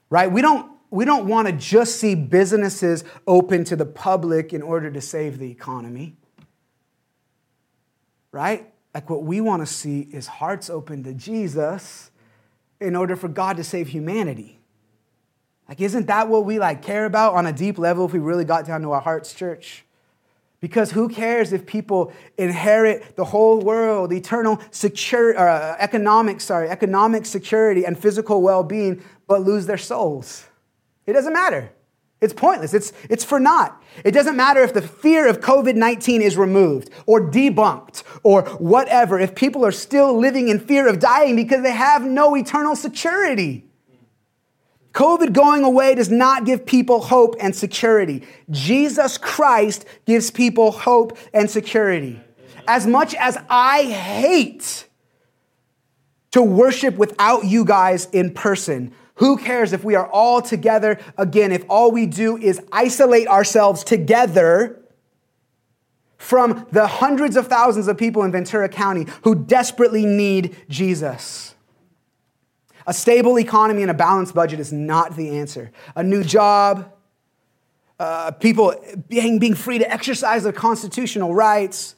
Right? 0.08 0.30
We 0.30 0.42
don't 0.42 0.70
we 0.90 1.06
don't 1.06 1.26
want 1.26 1.48
to 1.48 1.52
just 1.54 1.96
see 1.96 2.14
businesses 2.14 3.02
open 3.26 3.64
to 3.64 3.76
the 3.76 3.86
public 3.86 4.52
in 4.52 4.60
order 4.60 4.90
to 4.90 5.00
save 5.00 5.38
the 5.38 5.50
economy. 5.50 6.16
Right? 8.30 8.70
Like 8.94 9.08
what 9.08 9.22
we 9.22 9.40
want 9.40 9.66
to 9.66 9.66
see 9.66 10.00
is 10.00 10.26
hearts 10.26 10.68
open 10.68 11.02
to 11.04 11.14
Jesus 11.14 12.10
in 12.78 12.94
order 12.94 13.16
for 13.16 13.28
God 13.28 13.56
to 13.56 13.64
save 13.64 13.88
humanity. 13.88 14.58
Like, 15.72 15.80
isn't 15.80 16.08
that 16.08 16.28
what 16.28 16.44
we 16.44 16.58
like 16.58 16.82
care 16.82 17.06
about 17.06 17.32
on 17.32 17.46
a 17.46 17.52
deep 17.52 17.78
level 17.78 18.04
if 18.04 18.12
we 18.12 18.18
really 18.18 18.44
got 18.44 18.66
down 18.66 18.82
to 18.82 18.92
our 18.92 19.00
hearts, 19.00 19.32
church? 19.32 19.86
Because 20.60 20.90
who 20.90 21.08
cares 21.08 21.50
if 21.50 21.64
people 21.64 22.12
inherit 22.36 23.16
the 23.16 23.24
whole 23.24 23.58
world, 23.58 24.12
eternal 24.12 24.60
secure, 24.70 25.34
uh, 25.34 25.74
economic, 25.78 26.42
sorry, 26.42 26.68
economic 26.68 27.24
security 27.24 27.86
and 27.86 27.98
physical 27.98 28.42
well-being, 28.42 29.02
but 29.26 29.40
lose 29.40 29.64
their 29.64 29.78
souls? 29.78 30.44
It 31.06 31.14
doesn't 31.14 31.32
matter. 31.32 31.72
It's 32.20 32.34
pointless. 32.34 32.74
It's, 32.74 32.92
it's 33.08 33.24
for 33.24 33.40
naught. 33.40 33.82
It 34.04 34.10
doesn't 34.10 34.36
matter 34.36 34.62
if 34.62 34.74
the 34.74 34.82
fear 34.82 35.26
of 35.26 35.40
COVID 35.40 35.74
19 35.74 36.20
is 36.20 36.36
removed 36.36 36.90
or 37.06 37.30
debunked 37.30 38.02
or 38.22 38.42
whatever, 38.58 39.18
if 39.18 39.34
people 39.34 39.64
are 39.64 39.72
still 39.72 40.18
living 40.18 40.50
in 40.50 40.60
fear 40.60 40.86
of 40.86 40.98
dying 40.98 41.34
because 41.34 41.62
they 41.62 41.72
have 41.72 42.02
no 42.02 42.36
eternal 42.36 42.76
security. 42.76 43.64
COVID 44.92 45.32
going 45.32 45.64
away 45.64 45.94
does 45.94 46.10
not 46.10 46.44
give 46.44 46.66
people 46.66 47.00
hope 47.00 47.34
and 47.40 47.54
security. 47.56 48.26
Jesus 48.50 49.16
Christ 49.16 49.86
gives 50.06 50.30
people 50.30 50.70
hope 50.70 51.16
and 51.32 51.50
security. 51.50 52.20
As 52.68 52.86
much 52.86 53.14
as 53.14 53.38
I 53.48 53.84
hate 53.84 54.86
to 56.32 56.42
worship 56.42 56.96
without 56.96 57.44
you 57.44 57.64
guys 57.64 58.06
in 58.06 58.32
person. 58.34 58.92
Who 59.16 59.36
cares 59.36 59.72
if 59.72 59.84
we 59.84 59.94
are 59.94 60.08
all 60.08 60.42
together 60.42 60.98
again, 61.16 61.52
if 61.52 61.64
all 61.68 61.92
we 61.92 62.06
do 62.06 62.36
is 62.36 62.60
isolate 62.72 63.28
ourselves 63.28 63.84
together 63.84 64.80
from 66.16 66.66
the 66.72 66.86
hundreds 66.86 67.36
of 67.36 67.46
thousands 67.46 67.88
of 67.88 67.98
people 67.98 68.22
in 68.22 68.32
Ventura 68.32 68.68
County 68.68 69.06
who 69.22 69.34
desperately 69.34 70.06
need 70.06 70.56
Jesus? 70.68 71.54
A 72.86 72.94
stable 72.94 73.38
economy 73.38 73.82
and 73.82 73.90
a 73.90 73.94
balanced 73.94 74.34
budget 74.34 74.60
is 74.60 74.72
not 74.72 75.16
the 75.16 75.38
answer. 75.38 75.70
A 75.94 76.02
new 76.02 76.24
job, 76.24 76.92
uh, 77.98 78.32
people 78.32 78.74
being, 79.08 79.38
being 79.38 79.54
free 79.54 79.78
to 79.78 79.90
exercise 79.90 80.42
their 80.42 80.52
constitutional 80.52 81.34
rights, 81.34 81.94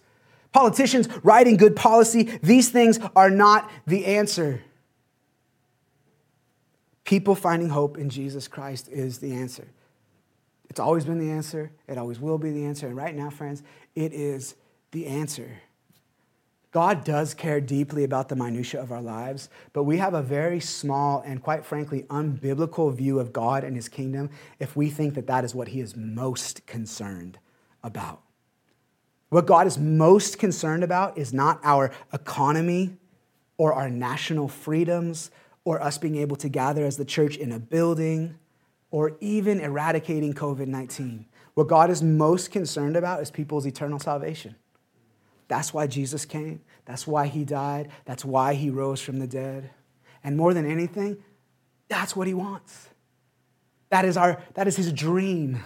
politicians 0.53 1.09
writing 1.23 1.57
good 1.57 1.77
policy, 1.77 2.39
these 2.43 2.69
things 2.69 2.99
are 3.17 3.31
not 3.31 3.71
the 3.87 4.07
answer. 4.07 4.63
People 7.05 7.35
finding 7.35 7.69
hope 7.69 7.99
in 7.99 8.11
Jesus 8.11 8.49
Christ 8.49 8.89
is 8.89 9.19
the 9.19 9.33
answer. 9.33 9.69
It's 10.71 10.81
always 10.81 11.05
been 11.05 11.19
the 11.19 11.31
answer, 11.31 11.71
it 11.87 11.99
always 11.99 12.19
will 12.19 12.39
be 12.39 12.51
the 12.51 12.65
answer. 12.65 12.87
And 12.87 12.97
right 12.97 13.15
now, 13.15 13.31
friends, 13.31 13.63
it 13.95 14.13
is 14.13 14.57
the 14.91 15.07
answer. 15.07 15.61
God 16.75 17.05
does 17.05 17.35
care 17.35 17.61
deeply 17.61 18.03
about 18.03 18.29
the 18.29 18.35
minutiae 18.35 18.83
of 18.83 18.91
our 18.91 19.01
lives, 19.01 19.49
but 19.73 19.85
we 19.85 19.99
have 19.99 20.13
a 20.13 20.21
very 20.21 20.59
small 20.59 21.23
and, 21.25 21.41
quite 21.41 21.65
frankly, 21.65 22.03
unbiblical 22.11 22.93
view 22.93 23.21
of 23.21 23.33
God 23.33 23.63
and 23.63 23.77
his 23.77 23.89
kingdom 23.89 24.29
if 24.59 24.75
we 24.75 24.91
think 24.91 25.15
that 25.15 25.29
that 25.29 25.45
is 25.45 25.55
what 25.55 25.69
he 25.69 25.81
is 25.81 25.95
most 25.95 26.67
concerned 26.67 27.39
about. 27.85 28.23
What 29.29 29.47
God 29.47 29.69
is 29.69 29.79
most 29.79 30.41
concerned 30.41 30.83
about 30.83 31.17
is 31.17 31.33
not 31.33 31.61
our 31.63 31.93
economy 32.13 32.97
or 33.57 33.73
our 33.73 33.89
national 33.89 34.49
freedoms 34.49 35.31
or 35.65 35.81
us 35.81 35.97
being 35.97 36.17
able 36.17 36.35
to 36.35 36.49
gather 36.49 36.85
as 36.85 36.97
the 36.97 37.05
church 37.05 37.37
in 37.37 37.53
a 37.53 37.61
building 37.61 38.35
or 38.91 39.17
even 39.21 39.61
eradicating 39.61 40.35
COVID 40.35 40.67
19. 40.67 41.27
What 41.55 41.69
God 41.69 41.89
is 41.89 42.03
most 42.03 42.51
concerned 42.51 42.97
about 42.97 43.23
is 43.23 43.31
people's 43.31 43.65
eternal 43.65 44.01
salvation. 44.01 44.57
That's 45.49 45.75
why 45.75 45.87
Jesus 45.87 46.25
came. 46.25 46.61
That's 46.85 47.07
why 47.07 47.27
he 47.27 47.45
died. 47.45 47.91
That's 48.05 48.25
why 48.25 48.55
he 48.55 48.71
rose 48.71 49.01
from 49.01 49.19
the 49.19 49.27
dead. 49.27 49.71
And 50.23 50.37
more 50.37 50.55
than 50.55 50.71
anything, 50.71 51.19
that's 51.89 52.17
what 52.17 52.27
he 52.27 52.35
wants. 52.35 52.89
That 53.91 54.05
is, 54.05 54.17
our, 54.17 54.43
that 54.55 54.67
is 54.67 54.77
his 54.77 54.93
dream 54.93 55.63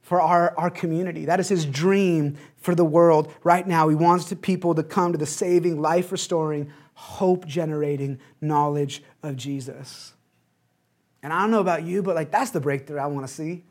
for 0.00 0.20
our, 0.20 0.54
our 0.56 0.70
community. 0.70 1.24
That 1.26 1.40
is 1.40 1.48
his 1.48 1.66
dream 1.66 2.36
for 2.56 2.74
the 2.74 2.84
world 2.84 3.32
right 3.42 3.66
now. 3.66 3.88
He 3.88 3.96
wants 3.96 4.32
people 4.40 4.74
to 4.74 4.82
come 4.82 5.12
to 5.12 5.18
the 5.18 5.26
saving, 5.26 5.80
life 5.80 6.12
restoring, 6.12 6.72
hope 6.94 7.46
generating 7.46 8.18
knowledge 8.40 9.02
of 9.22 9.36
Jesus. 9.36 10.14
And 11.22 11.32
I 11.32 11.40
don't 11.40 11.50
know 11.50 11.60
about 11.60 11.82
you, 11.82 12.02
but 12.02 12.14
like 12.14 12.30
that's 12.30 12.52
the 12.52 12.60
breakthrough 12.60 12.98
I 12.98 13.06
want 13.06 13.26
to 13.26 13.32
see. 13.32 13.64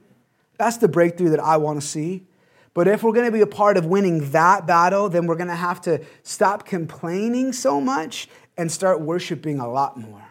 That's 0.58 0.78
the 0.78 0.88
breakthrough 0.88 1.30
that 1.30 1.40
I 1.40 1.58
want 1.58 1.80
to 1.80 1.88
see. 1.88 2.28
But 2.76 2.90
if 2.90 3.04
we're 3.04 3.14
going 3.14 3.26
to 3.26 3.32
be 3.32 3.42
a 3.42 3.48
part 3.48 3.78
of 3.78 3.86
winning 3.86 4.32
that 4.32 4.68
battle, 4.68 5.08
then 5.08 5.28
we're 5.28 5.38
going 5.38 5.48
to 5.48 5.56
have 5.56 5.80
to 5.84 6.04
stop 6.24 6.66
complaining 6.66 7.54
so 7.54 7.80
much 7.80 8.28
and 8.58 8.70
start 8.70 9.00
worshiping 9.00 9.60
a 9.60 9.68
lot 9.68 9.98
more. 9.98 10.28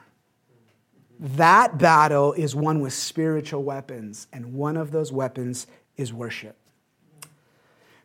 That 1.19 1.79
battle 1.79 2.35
is 2.35 2.55
one 2.55 2.81
with 2.81 2.93
spiritual 2.93 3.63
weapons, 3.65 4.27
and 4.31 4.53
one 4.53 4.77
of 4.77 4.91
those 4.91 5.11
weapons 5.11 5.67
is 5.97 6.13
worship. 6.13 6.57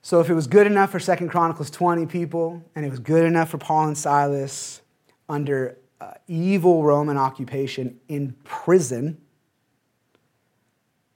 So 0.02 0.22
if 0.22 0.30
it 0.30 0.34
was 0.34 0.48
good 0.48 0.68
enough 0.68 0.92
for 0.92 1.00
Second 1.00 1.28
Chronicles 1.28 1.70
20 1.70 2.06
people, 2.06 2.64
and 2.76 2.86
it 2.86 2.90
was 2.90 3.00
good 3.00 3.26
enough 3.26 3.50
for 3.50 3.58
Paul 3.58 3.88
and 3.88 3.98
Silas 3.98 4.80
under 5.28 5.78
uh, 6.00 6.14
evil 6.28 6.84
Roman 6.84 7.18
occupation 7.18 8.00
in 8.08 8.38
prison, 8.46 9.20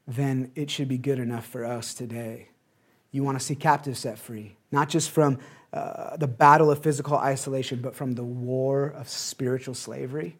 then 0.05 0.51
it 0.55 0.69
should 0.69 0.89
be 0.89 0.97
good 0.97 1.19
enough 1.19 1.45
for 1.45 1.63
us 1.63 1.93
today. 1.93 2.49
You 3.13 3.23
want 3.23 3.39
to 3.39 3.45
see 3.45 3.55
captives 3.55 3.99
set 3.99 4.19
free, 4.19 4.57
not 4.71 4.89
just 4.89 5.11
from 5.11 5.37
uh, 5.71 6.17
the 6.17 6.27
battle 6.27 6.71
of 6.71 6.81
physical 6.83 7.15
isolation, 7.15 7.79
but 7.79 7.95
from 7.95 8.15
the 8.15 8.23
war 8.23 8.87
of 8.97 9.07
spiritual 9.07 9.75
slavery. 9.75 10.35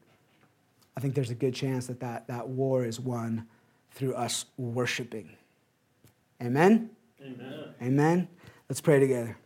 I 0.98 1.00
think 1.00 1.14
there's 1.14 1.30
a 1.30 1.36
good 1.36 1.54
chance 1.54 1.88
that 1.88 2.00
that, 2.02 2.28
that 2.28 2.50
war 2.50 2.84
is 2.84 3.00
won 3.00 3.48
through 3.92 4.16
us 4.16 4.46
worshiping. 4.58 5.38
Amen? 6.42 6.90
Amen. 7.24 7.64
Amen. 7.82 8.28
Let's 8.68 8.82
pray 8.82 9.00
together. 9.00 9.38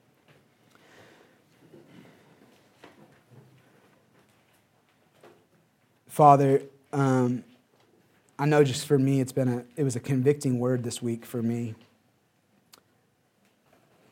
Father, 6.07 6.61
um, 6.93 7.43
I 8.39 8.45
know 8.45 8.63
just 8.63 8.87
for 8.87 8.97
me, 8.97 9.19
it's 9.19 9.33
been 9.33 9.49
a, 9.49 9.65
it 9.75 9.83
was 9.83 9.95
a 9.95 9.99
convicting 9.99 10.59
word 10.59 10.83
this 10.83 11.01
week 11.01 11.25
for 11.25 11.43
me. 11.43 11.75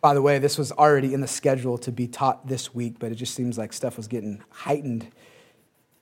By 0.05 0.13
the 0.13 0.21
way, 0.21 0.37
this 0.37 0.59
was 0.59 0.71
already 0.71 1.15
in 1.15 1.21
the 1.21 1.27
schedule 1.27 1.79
to 1.79 1.91
be 1.91 2.07
taught 2.07 2.47
this 2.47 2.75
week, 2.75 2.97
but 2.99 3.11
it 3.11 3.15
just 3.15 3.33
seems 3.33 3.57
like 3.57 3.73
stuff 3.73 3.97
was 3.97 4.07
getting 4.07 4.43
heightened. 4.51 5.07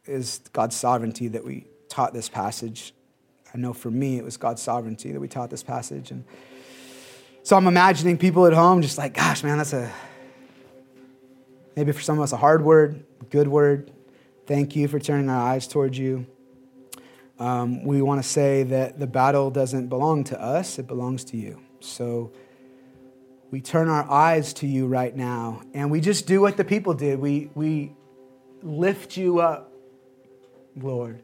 Is 0.05 0.41
God's 0.51 0.75
sovereignty 0.75 1.29
that 1.29 1.45
we 1.45 1.67
taught 1.87 2.13
this 2.13 2.27
passage? 2.27 2.93
I 3.53 3.57
know 3.57 3.71
for 3.71 3.89
me, 3.89 4.17
it 4.17 4.25
was 4.25 4.35
God's 4.35 4.61
sovereignty 4.61 5.13
that 5.13 5.21
we 5.21 5.29
taught 5.29 5.49
this 5.49 5.63
passage. 5.63 6.11
And 6.11 6.25
so 7.43 7.55
I'm 7.55 7.65
imagining 7.65 8.17
people 8.17 8.45
at 8.45 8.51
home 8.51 8.81
just 8.81 8.97
like, 8.97 9.13
gosh, 9.13 9.41
man, 9.41 9.57
that's 9.57 9.71
a, 9.71 9.89
maybe 11.77 11.93
for 11.93 12.01
some 12.01 12.17
of 12.17 12.23
us, 12.23 12.33
a 12.33 12.37
hard 12.37 12.61
word, 12.61 13.05
good 13.29 13.47
word. 13.47 13.89
Thank 14.47 14.75
you 14.75 14.89
for 14.89 14.99
turning 14.99 15.29
our 15.29 15.41
eyes 15.41 15.65
towards 15.65 15.97
you. 15.97 16.25
Um, 17.39 17.85
we 17.85 18.01
want 18.01 18.21
to 18.21 18.27
say 18.27 18.63
that 18.63 18.99
the 18.99 19.07
battle 19.07 19.49
doesn't 19.49 19.87
belong 19.87 20.25
to 20.25 20.41
us, 20.41 20.77
it 20.77 20.87
belongs 20.87 21.23
to 21.23 21.37
you. 21.37 21.61
So 21.79 22.33
we 23.53 23.61
turn 23.61 23.87
our 23.87 24.09
eyes 24.09 24.51
to 24.51 24.65
you 24.65 24.87
right 24.87 25.15
now 25.15 25.61
and 25.75 25.91
we 25.91 26.01
just 26.01 26.25
do 26.25 26.41
what 26.41 26.57
the 26.57 26.63
people 26.63 26.95
did. 26.95 27.19
We, 27.19 27.51
we 27.53 27.93
lift 28.63 29.15
you 29.15 29.41
up, 29.41 29.71
Lord. 30.75 31.23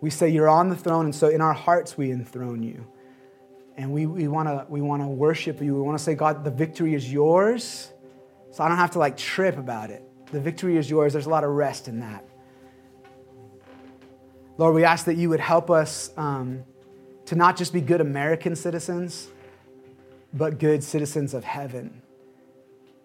We 0.00 0.08
say 0.08 0.28
you're 0.28 0.48
on 0.48 0.68
the 0.68 0.76
throne, 0.76 1.06
and 1.06 1.12
so 1.12 1.26
in 1.26 1.40
our 1.40 1.52
hearts 1.52 1.98
we 1.98 2.12
enthrone 2.12 2.62
you. 2.62 2.86
And 3.76 3.92
we, 3.92 4.06
we 4.06 4.28
want 4.28 4.48
to 4.48 4.66
we 4.68 4.80
wanna 4.80 5.08
worship 5.08 5.60
you. 5.60 5.74
We 5.74 5.80
want 5.80 5.98
to 5.98 6.04
say, 6.04 6.14
God, 6.14 6.44
the 6.44 6.50
victory 6.52 6.94
is 6.94 7.12
yours. 7.12 7.90
So 8.52 8.62
I 8.62 8.68
don't 8.68 8.78
have 8.78 8.92
to 8.92 9.00
like 9.00 9.16
trip 9.16 9.58
about 9.58 9.90
it. 9.90 10.04
The 10.30 10.40
victory 10.40 10.76
is 10.76 10.88
yours. 10.88 11.12
There's 11.12 11.26
a 11.26 11.30
lot 11.30 11.42
of 11.42 11.50
rest 11.50 11.88
in 11.88 11.98
that. 11.98 12.24
Lord, 14.58 14.76
we 14.76 14.84
ask 14.84 15.06
that 15.06 15.16
you 15.16 15.30
would 15.30 15.40
help 15.40 15.72
us 15.72 16.12
um, 16.16 16.62
to 17.24 17.34
not 17.34 17.56
just 17.56 17.72
be 17.72 17.80
good 17.80 18.00
American 18.00 18.54
citizens, 18.54 19.26
but 20.32 20.58
good 20.58 20.82
citizens 20.82 21.34
of 21.34 21.44
heaven. 21.44 22.02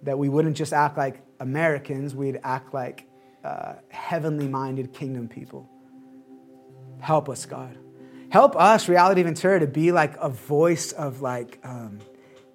That 0.04 0.18
we 0.18 0.30
wouldn't 0.30 0.58
just 0.58 0.74
act 0.74 0.98
like 0.98 1.22
Americans, 1.40 2.16
we'd 2.16 2.40
act 2.44 2.74
like 2.74 3.06
uh, 3.44 3.76
heavenly 3.90 4.48
minded 4.48 4.94
kingdom 4.94 5.28
people. 5.28 5.70
Help 7.00 7.30
us, 7.30 7.46
God. 7.46 7.78
Help 8.30 8.56
us, 8.56 8.88
Reality 8.88 9.24
Ventura, 9.24 9.60
to 9.60 9.68
be 9.68 9.92
like 9.92 10.16
a 10.18 10.30
voice 10.30 10.92
of 10.94 11.22
like 11.22 11.60
um, 11.64 12.00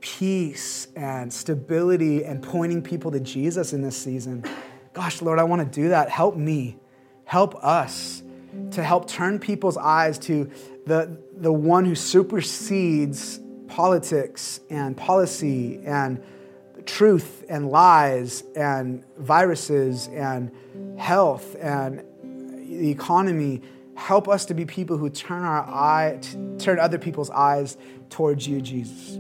peace 0.00 0.88
and 0.96 1.32
stability 1.32 2.24
and 2.24 2.42
pointing 2.42 2.80
people 2.80 3.10
to 3.10 3.20
Jesus 3.20 3.72
in 3.72 3.82
this 3.82 3.96
season. 3.96 4.44
Gosh, 4.92 5.20
Lord, 5.20 5.38
I 5.38 5.44
want 5.44 5.60
to 5.60 5.80
do 5.80 5.90
that. 5.90 6.08
Help 6.08 6.36
me. 6.36 6.78
Help 7.24 7.56
us 7.56 8.22
to 8.70 8.82
help 8.82 9.08
turn 9.08 9.38
people's 9.38 9.76
eyes 9.76 10.18
to 10.20 10.50
the, 10.86 11.20
the 11.36 11.52
one 11.52 11.84
who 11.84 11.94
supersedes 11.94 13.40
politics 13.76 14.58
and 14.70 14.96
policy 14.96 15.82
and 15.84 16.18
truth 16.86 17.44
and 17.50 17.68
lies 17.68 18.42
and 18.56 19.04
viruses 19.18 20.08
and 20.14 20.50
health 20.96 21.54
and 21.60 22.02
the 22.70 22.90
economy 22.90 23.60
help 23.94 24.28
us 24.28 24.46
to 24.46 24.54
be 24.54 24.64
people 24.64 24.96
who 24.96 25.10
turn 25.10 25.42
our 25.42 25.60
eye 25.60 26.18
turn 26.58 26.78
other 26.78 26.96
people's 26.96 27.28
eyes 27.28 27.76
towards 28.08 28.48
you 28.48 28.62
jesus 28.62 29.18